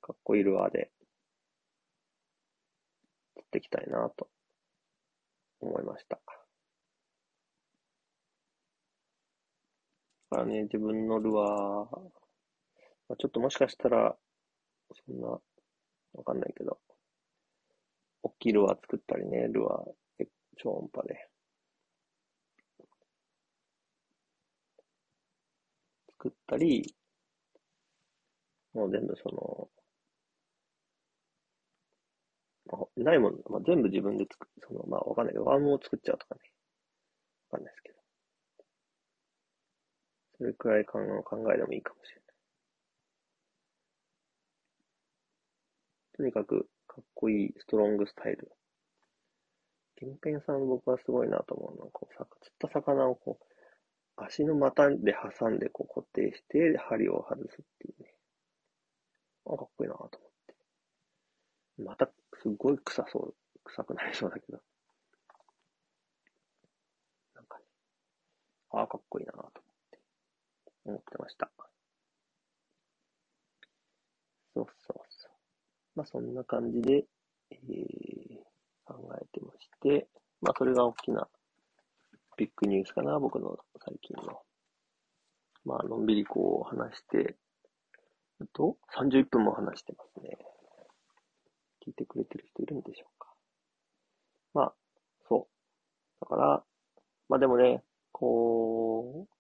[0.02, 0.92] かっこいいルアーで、
[3.36, 4.30] 釣っていきたいなと
[5.60, 6.16] 思いました。
[6.16, 6.22] だ
[10.30, 12.00] からね、自分のルアー、
[13.10, 14.16] まあ、ちょっともしかしたら、
[15.08, 16.80] そんな、わかんないけど、
[18.24, 21.30] 大きいルアー作ったりね、ルアー超音波で。
[26.20, 26.96] 作ったり、
[28.74, 29.70] もう全部その、
[32.98, 36.42] ないもん、まあ、全部自分で作る、その、まあわかんないけど、ワームを作っちゃうとかね。
[37.52, 37.99] わかんないですけど。
[40.40, 41.00] それくらい考
[41.54, 42.24] えでもいいかもしれない。
[46.16, 48.50] とにかく、かっこいいストロングスタイル。
[49.98, 53.46] ケンペンさん僕はすごいなと思うのは、こう、釣った魚をこう、
[54.16, 58.14] 足の股で挟んでこう固定して、針を外すっていうね。
[59.46, 60.10] あ、かっこいいなと思っ
[60.48, 60.56] て。
[61.84, 62.10] また、
[62.42, 63.36] すごい臭そう、
[63.66, 64.62] 臭くなりそうだけど。
[67.36, 67.66] なんかね、
[68.72, 69.69] ああ、かっこいいなと思って、
[70.90, 71.50] 思ってました。
[74.56, 75.32] そうそうそう。
[75.96, 77.06] まあそんな感じで、
[77.52, 78.38] えー、
[78.86, 80.08] 考えてまして、
[80.42, 81.28] まあそれが大きな
[82.38, 84.40] ビッグニュースかな、僕の最近の。
[85.66, 87.36] まあのんびりこう話して、
[88.54, 90.38] と、31分も話してますね。
[91.86, 93.28] 聞いてくれてる人いるんでしょうか。
[94.54, 94.74] まあ、
[95.28, 95.48] そ
[96.22, 96.26] う。
[96.26, 96.64] だから、
[97.28, 99.39] まあでもね、こう、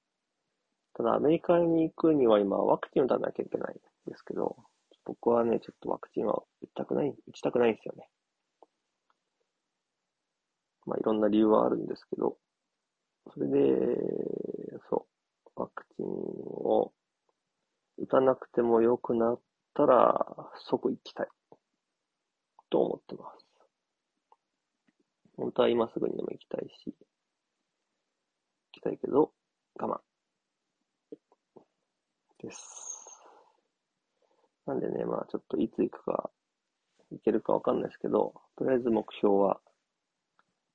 [0.99, 4.57] ただアメリカに行くには今ワクチンを打たなきゃいけないんですけど、
[5.05, 8.09] 僕はね、ちょっとワクチンは打ちたくない、打ちたくないんですよね。
[10.85, 12.35] まあいろんな理由はあるんですけど、
[13.33, 13.57] それで、
[14.89, 15.07] そ
[15.45, 16.91] う、ワクチンを
[17.97, 19.39] 打たなくても良くなっ
[19.75, 21.27] たら即行きたい
[22.69, 23.45] と思ってます。
[25.37, 26.93] 本当は今すぐにでも行きたいし、行
[28.73, 29.31] きたいけど、
[29.79, 30.08] 我慢。
[32.41, 32.61] です。
[34.65, 36.29] なんでね、まあちょっといつ行くか、
[37.11, 39.59] 行けるかわかんないですけど、とりあえず目標は、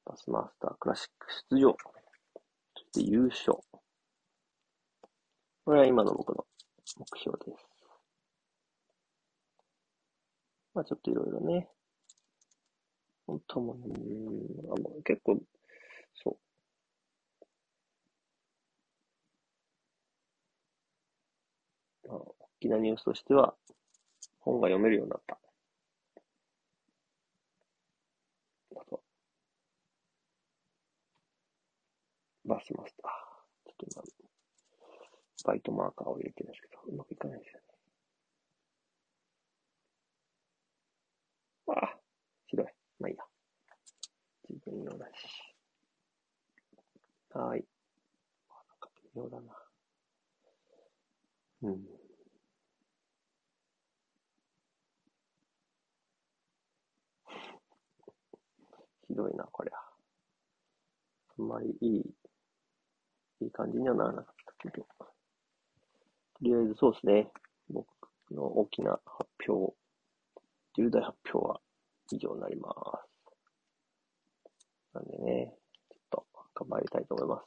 [0.05, 1.77] バスマスタークラシック出場、
[2.77, 3.59] そして優勝。
[5.65, 6.45] これは今の僕の
[6.99, 7.67] 目標です。
[10.75, 11.69] まあちょっといろいろね、
[13.27, 13.77] 本当もう、
[14.73, 15.39] あの結構、
[16.23, 16.37] そう。
[22.09, 22.27] まあ、大
[22.65, 23.55] きなニュースとしては、
[24.41, 25.39] 本が読めるようになった。
[32.47, 33.11] バスマスター。
[33.67, 34.03] ちょっと今、
[35.45, 37.67] バイトマーカーを入れてるんですけど、うまくいかないですよね。
[41.69, 41.99] ああ、
[42.47, 42.67] ひどい。
[42.99, 43.25] まあいいや。
[44.49, 45.13] 自分用だし。
[47.31, 47.65] はーい。
[48.49, 49.53] あ、なんか微妙だな。
[51.63, 52.04] うん。
[59.15, 59.75] ひどいな、こりゃ。
[61.39, 62.01] あんまりいい、
[63.43, 64.85] いい感じにはならなかったけど。
[64.99, 65.07] と
[66.43, 67.31] りあえずそうですね。
[67.71, 67.87] 僕
[68.33, 69.73] の大きな発表、
[70.77, 71.61] 重大発表は
[72.11, 72.75] 以上になりま
[74.93, 74.95] す。
[74.95, 75.55] なんでね、
[75.93, 77.47] ちょっと頑張りたいと思います。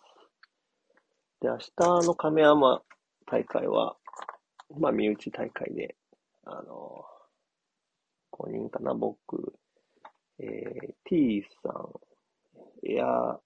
[1.42, 2.82] で、明日の亀山
[3.26, 3.98] 大会は、
[4.80, 5.98] まあ、身内大会で、
[6.46, 7.04] あの、
[8.32, 9.60] 5人かな、僕、
[10.40, 13.40] えー、T さん、エア、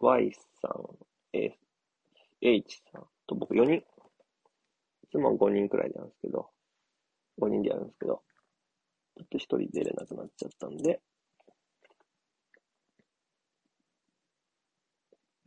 [0.00, 0.32] Y
[0.62, 1.56] さん、え
[2.40, 3.74] H さんと僕4人。
[3.74, 3.82] い
[5.10, 6.50] つも5人くらいなんですけど、
[7.40, 8.22] 5人でやるんですけど、
[9.16, 11.00] ちょっと1人出れなくなっちゃったんで、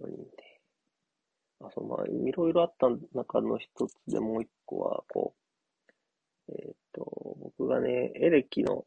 [0.02, 0.62] 4人で。
[1.62, 5.36] あ、そう、まあ、いろいろあった中の一つでもう一個は、こ
[6.48, 8.86] う、えっ、ー、と、僕がね、エレキの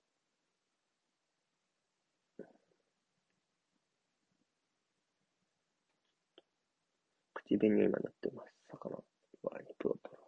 [7.44, 8.54] 口紅に今なってます。
[8.70, 9.04] 魚の
[9.42, 10.24] 場合にプロト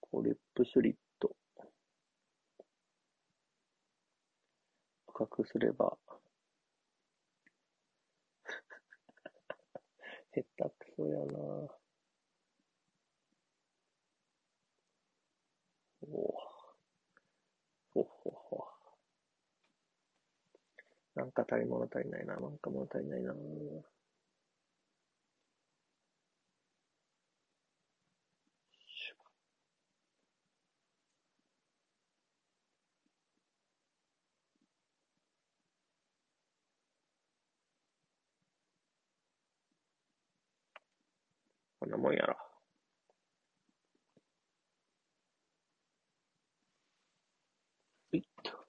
[0.00, 1.36] こう、リップスリット。
[5.06, 5.96] 赤くすれば
[10.32, 10.44] 下手
[10.78, 11.38] くそやな
[16.02, 16.60] お
[17.92, 18.80] ほほほ。
[21.20, 22.34] なんか足り物足りないな。
[22.36, 23.34] なんか物足りないな。
[41.80, 42.36] こんなもんやろ。
[48.12, 48.60] いっと。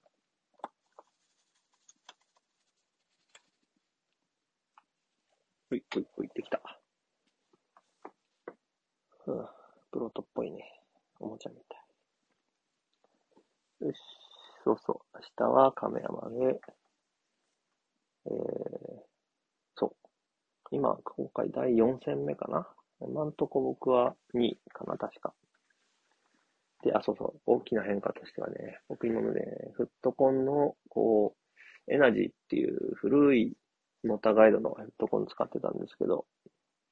[5.72, 6.62] ほい、ほい、ほい、できた。
[9.26, 9.48] うん、
[9.90, 10.82] プロトっぽいね。
[11.22, 11.78] おもちゃみた
[13.86, 13.88] い。
[13.88, 13.98] よし、
[14.66, 14.78] そう
[15.50, 16.60] は亀山で、
[18.26, 18.34] えー、
[19.76, 19.96] そう。
[20.72, 22.68] 今、今回第4戦目かな。
[23.02, 25.34] 今んとこ僕は2位かな、確か。
[26.84, 27.42] で、あ、そうそう。
[27.46, 31.36] 大きな変化としてはね、僕今まで、ね、フットコンの、こ
[31.88, 33.54] う、エナジーっていう古い
[34.04, 36.26] モーターガイドのヘッドコン使ってたんですけど、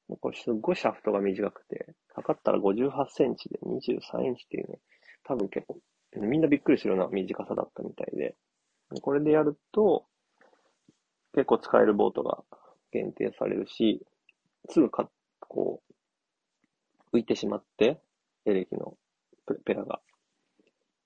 [0.08, 4.78] もうこれすっごいシャフトが短くて、測ったら58センチで23インチっていうね、
[5.24, 5.78] 多分結構、
[6.16, 8.34] みんなびっくりするような短さだったみたいで、
[9.02, 10.06] これでやると、
[11.34, 12.42] 結構使えるボートが
[12.92, 14.04] 限定されるし、
[14.68, 15.08] すぐか、
[15.40, 15.80] こ
[17.12, 18.00] う、浮いてしまって、
[18.44, 18.96] エレキの
[19.64, 20.00] ペラが。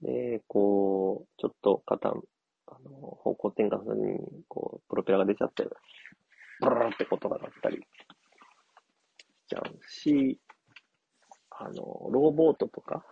[0.00, 2.12] で、こう、ちょっと肩、あ
[2.84, 5.64] の、方向転換するに、こう、プロペラが出ちゃって、
[6.60, 7.80] ブルーって音が鳴ったりし
[9.48, 10.40] ちゃうし、
[11.50, 13.04] あの、ローボートとか、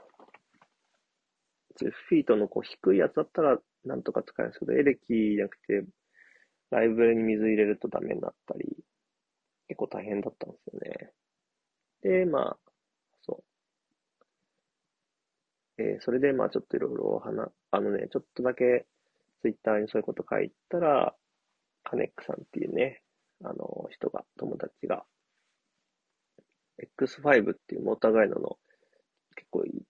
[1.80, 5.84] 10フィートのこう低いやつだったらなんとか使えるんですけど、エレキじゃなくて、
[6.70, 8.76] ライブレに水入れるとダメになったり、
[9.68, 11.12] 結構大変だったんですよね。
[12.02, 12.58] で、まあ、
[13.22, 13.44] そ
[15.78, 15.82] う。
[15.82, 18.86] えー、それでまあちょっといろいろ話、あのね、ちょっとだけ
[19.42, 21.14] ツイッターにそういうこと書いたら、
[21.84, 23.02] カネックさんっていうね、
[23.44, 25.04] あの人が、友達が、
[26.98, 28.58] X5 っていうモーターガイドの
[29.36, 29.82] 結構いい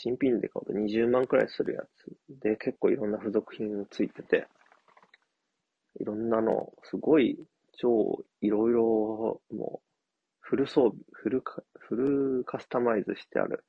[0.00, 4.46] 新品で買うと20万くらいするやつで結構いろんな付属品ついてて、
[6.00, 7.36] いろんなの、すごい
[7.76, 9.88] 超いろいろもう
[10.40, 13.64] フル装備、フルカ、フルカスタマイズしてある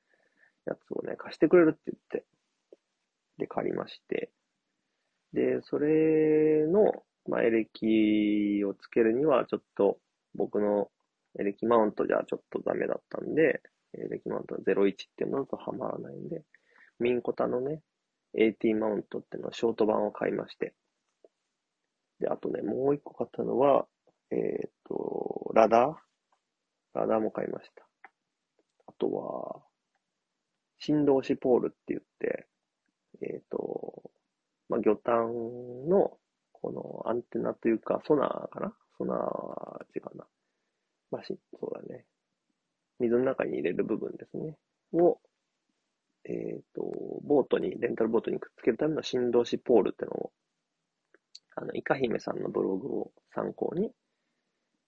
[0.68, 2.26] やつをね、貸してくれるって言って、
[3.40, 4.30] で借りまして、
[5.34, 6.92] で、それの、
[7.28, 9.98] まあ、エレキをつけるにはちょっと
[10.36, 10.90] 僕の
[11.40, 13.62] エレキマウントじゃちょっとダメだったんで、
[13.94, 16.44] エレキマウント01っていうのとはまらないんで、
[17.00, 17.82] ミンコタのね、
[18.36, 20.74] AT マウントっていうのはショート版を買いまして。
[22.20, 23.88] で、あとね、もう一個買ったのは、
[24.32, 27.86] えっ、ー、と、ラダーラダーも買いました。
[28.88, 29.62] あとは、
[30.80, 32.48] 振動子ポールって言って、
[33.22, 34.12] えっ、ー、と、
[34.70, 36.18] まあ、魚探の、
[36.52, 38.74] このアンテナというか、ソナーかな？
[38.98, 40.26] ソナーは違うな？
[41.12, 42.06] まあ、し、そうだね。
[43.00, 44.58] 水の中に入れる部分ですね。
[44.94, 45.20] を、
[46.26, 46.82] えっ、ー、と、
[47.24, 50.32] ボートに、レンタルボートにくっつけるための振動子ポールってのを、
[51.56, 53.92] あの、イカ姫さんのブログを参考に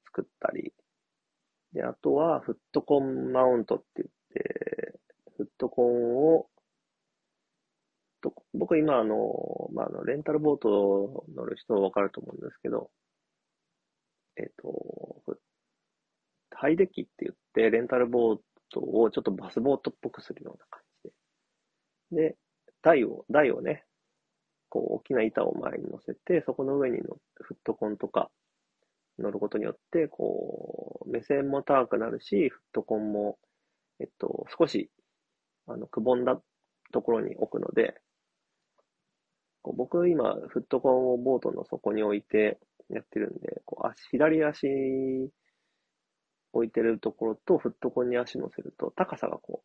[0.05, 0.73] 作ったり、
[1.73, 4.99] で、あとは、フットコンマウントって言って、
[5.37, 6.47] フットコンを、
[8.53, 12.91] 僕今あの、まあ、の、レンタルボート乗る人はわかると思うんですけど、
[14.37, 15.23] えっ、ー、と、
[16.61, 18.37] ハイデッキって言って、レンタルボー
[18.69, 20.81] トをちょっとバスボートっぽくするような感
[22.11, 22.29] じで。
[22.29, 22.35] で、
[22.83, 23.83] 台を、台をね、
[24.69, 28.29] こう、大きな板を前に乗せて、そこの上にのフットコンとか
[29.17, 33.39] 乗ることによって、こう、目線も高くなるし、フットコンも、
[33.99, 34.91] えっと、少し、
[35.65, 36.39] あの、くぼんだ
[36.93, 37.99] ところに置くので、
[39.63, 42.59] こう僕今、フットコンをボートの底に置いて
[42.89, 44.67] やってるんで、こう足左足
[46.53, 49.63] 置いてるところとフットコンに足乗せると高さがこ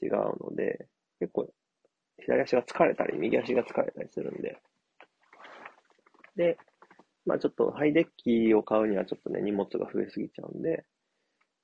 [0.00, 0.12] う違う
[0.42, 0.86] ので、
[1.20, 1.48] 結構
[2.18, 4.58] 左足が疲れたり右足が疲れたりするんで、
[6.36, 6.58] で、
[7.26, 10.84] まあちょっとハイデッキを買うにはちょっとね荷物が増えすぎちゃうんで、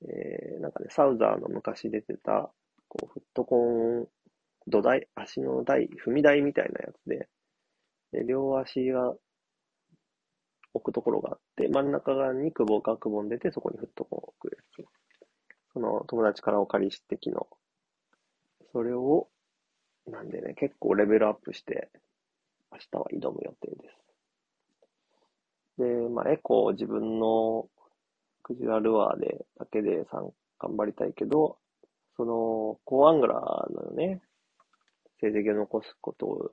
[0.03, 2.51] えー、なんかね、サウザーの昔出てた、
[2.89, 4.07] こう、フットコン、
[4.67, 7.29] 土台、足の台、踏み台みたいなやつで、
[8.13, 9.15] で、両足が
[10.75, 14.89] 置くところがあって、真ん中側に久保がくぼんでて、そこにフットコンを置くやつ。
[15.73, 17.47] その友達からお借りして機能。
[18.73, 19.29] それを、
[20.07, 21.91] なんでね、結構レベルアップして、
[22.73, 24.01] 明日は挑む予定です。
[25.79, 27.69] で、まあ、エコー自分の
[28.43, 30.05] クジラルアーで、だけで
[30.59, 31.59] 頑張りたいけど、
[32.17, 34.21] その、高アングラーのね、
[35.21, 36.51] 成績を残すことを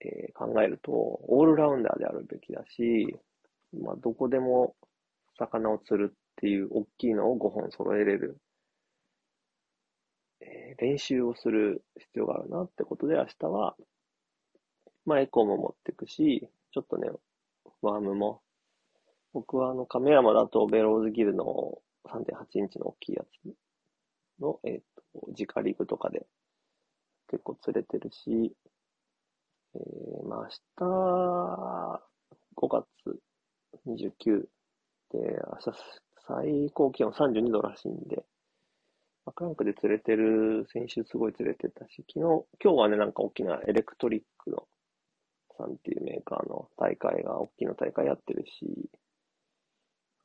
[0.00, 3.16] えー、考えると、オールラウンダーであるべきだし、
[3.72, 4.74] まあ、どこでも
[5.38, 8.38] 魚を釣るっていう大きいのを5本揃えれる、
[10.40, 13.76] えー、練習をする必要があるなってことで明日は、
[15.04, 17.08] まあ、エコーも持っていくし、ちょっとね、
[17.80, 18.42] ワームも、
[19.32, 24.80] 僕はあの、亀山だとベローズギルの3.8インチの大きいやつの、えっ、ー、
[25.12, 26.26] と、直リグとかで
[27.28, 28.52] 結構釣れてるし、
[29.76, 30.48] えー、まあ
[30.78, 32.02] 明日、
[32.56, 33.20] 5月
[33.86, 34.40] 29
[35.12, 35.78] で、明日
[36.26, 38.24] 最高気温32度らしいんで、
[39.24, 42.20] まあ、クランクで釣れてる、先週すごい釣れてたし、昨日、
[42.62, 44.66] 今日はね、なんか大きなエレクトリックの
[45.56, 48.90] さんっていうメーカーの大会が、大きな大会やってるし、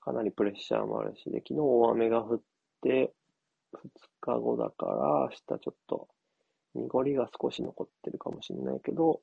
[0.02, 2.42] かなりプレッシャーもあるし、で、昨日大雨が降っ
[2.82, 3.14] て、
[3.74, 3.90] 2
[4.20, 4.94] 日後だから、
[5.24, 6.08] 明日ちょっと、
[6.74, 9.22] 濁りが少し残ってるかもしれないけど、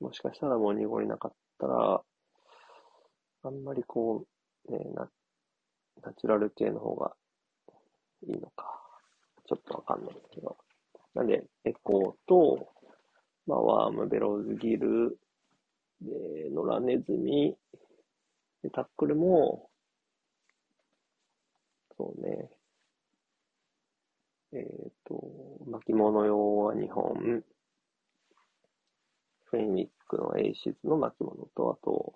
[0.00, 2.02] もしかしたらもう濁りなかったら、
[3.42, 4.26] あんまりこ
[4.68, 5.08] う、ね、ナ
[6.02, 7.14] ナチュラル系の方が
[8.28, 8.80] いいのか、
[9.46, 10.56] ちょっとわかんないですけど。
[11.14, 12.68] なんで、エコーと、
[13.46, 15.18] まあ、ワーム、ベローズギル、
[16.02, 17.56] で、野良ネズミ、
[18.62, 19.70] で、タックルも、
[21.96, 22.50] そうね、
[24.52, 25.22] えっ、ー、と、
[25.66, 27.42] 巻物用は2本、
[29.50, 32.14] フェニックのエイシズの巻物と、あと、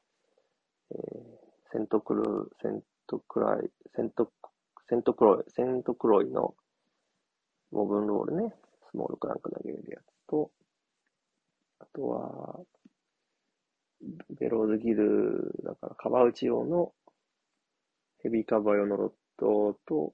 [0.92, 4.30] えー、セントクル、セントクライ、セント、
[4.88, 6.54] セントクロイ、セントクロイの、
[7.72, 8.54] 5分ロールね、
[8.90, 10.50] スモールクランク投げるやつと、
[11.78, 12.60] あとは、
[14.38, 16.92] ベローズギル、だからカバー打ち用の
[18.22, 20.12] ヘビーカバー用のロッドと、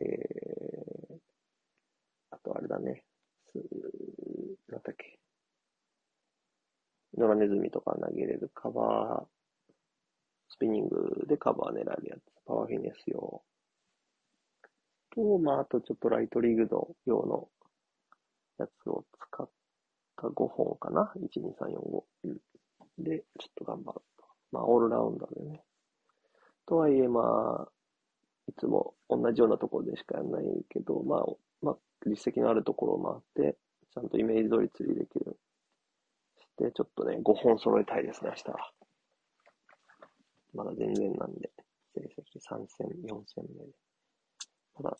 [0.00, 1.16] えー、
[2.30, 3.04] あとあれだね、
[3.52, 3.58] す、
[4.68, 5.18] なんだっけ、
[7.16, 9.26] 野良ネズミとか投げれるカバー、
[10.48, 13.42] スピニングでカバー狙えるやつ、パワーフィネス用。
[15.14, 17.48] と、まあ、あとちょっとライトリグド用の
[18.58, 19.48] やつを使っ
[20.16, 22.42] た5本かな ?1、2、3、4、5。
[22.98, 24.24] で、ちょっと頑張ると。
[24.52, 25.62] まあ、オールラウンダーでね。
[26.66, 27.72] とはいえ、まあ、
[28.48, 31.24] いつも同じようなところでしかやらないけど、まあ、
[31.60, 33.56] まあ、実績のあるところを回って、
[33.94, 35.36] ちゃんとイメージ通り釣りできる。
[36.38, 38.70] して、ちょっとね、5本揃えたいですね、明日は。
[40.54, 41.50] まだ全然なんで、
[41.94, 43.72] 成績3戦、4戦目で。
[44.74, 44.96] まだ、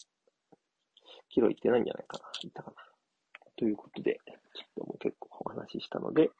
[1.28, 2.24] キロいってないんじゃないかな。
[2.42, 2.76] いったかな。
[3.56, 4.20] ということで、
[4.54, 6.30] ちょっともう結構お話ししたので、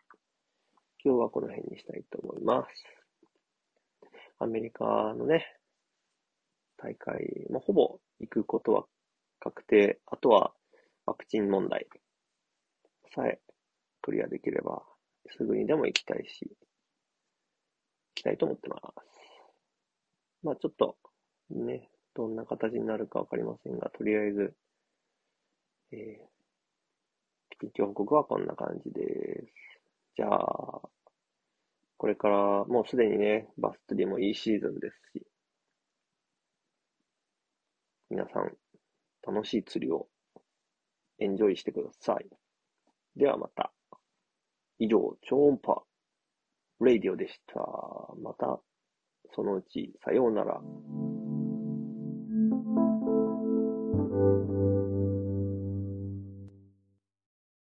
[1.05, 2.85] 今日はこの辺にしたいと思います。
[4.39, 5.47] アメリカのね、
[6.77, 8.87] 大会、まあ、ほぼ行くことは
[9.41, 10.01] 確定。
[10.07, 10.53] あとは
[11.07, 11.87] ワクチン問題
[13.15, 13.41] さえ
[14.01, 14.83] クリアできれば、
[15.43, 16.57] すぐにでも行きたいし、行
[18.15, 18.83] きたいと思ってます。
[20.45, 20.97] まあちょっと、
[21.51, 24.55] ね、どんな形になるかわかりませんが、とりあえず、
[25.91, 29.03] えー、近況報告はこんな感じで
[29.49, 29.53] す。
[30.17, 30.83] じゃあ、
[31.97, 35.27] これからもうすでにね、バス釣りもいいシーズンですし、
[38.11, 38.53] 皆さん、
[39.27, 40.07] 楽しい釣りを
[41.19, 42.27] エンジョイしてください。
[43.17, 43.62] ではまた。
[44.83, 45.85] 以上、釣音波、
[46.81, 47.61] レイディオでした。
[48.21, 48.61] また、
[49.33, 50.61] そのうち、さようなら。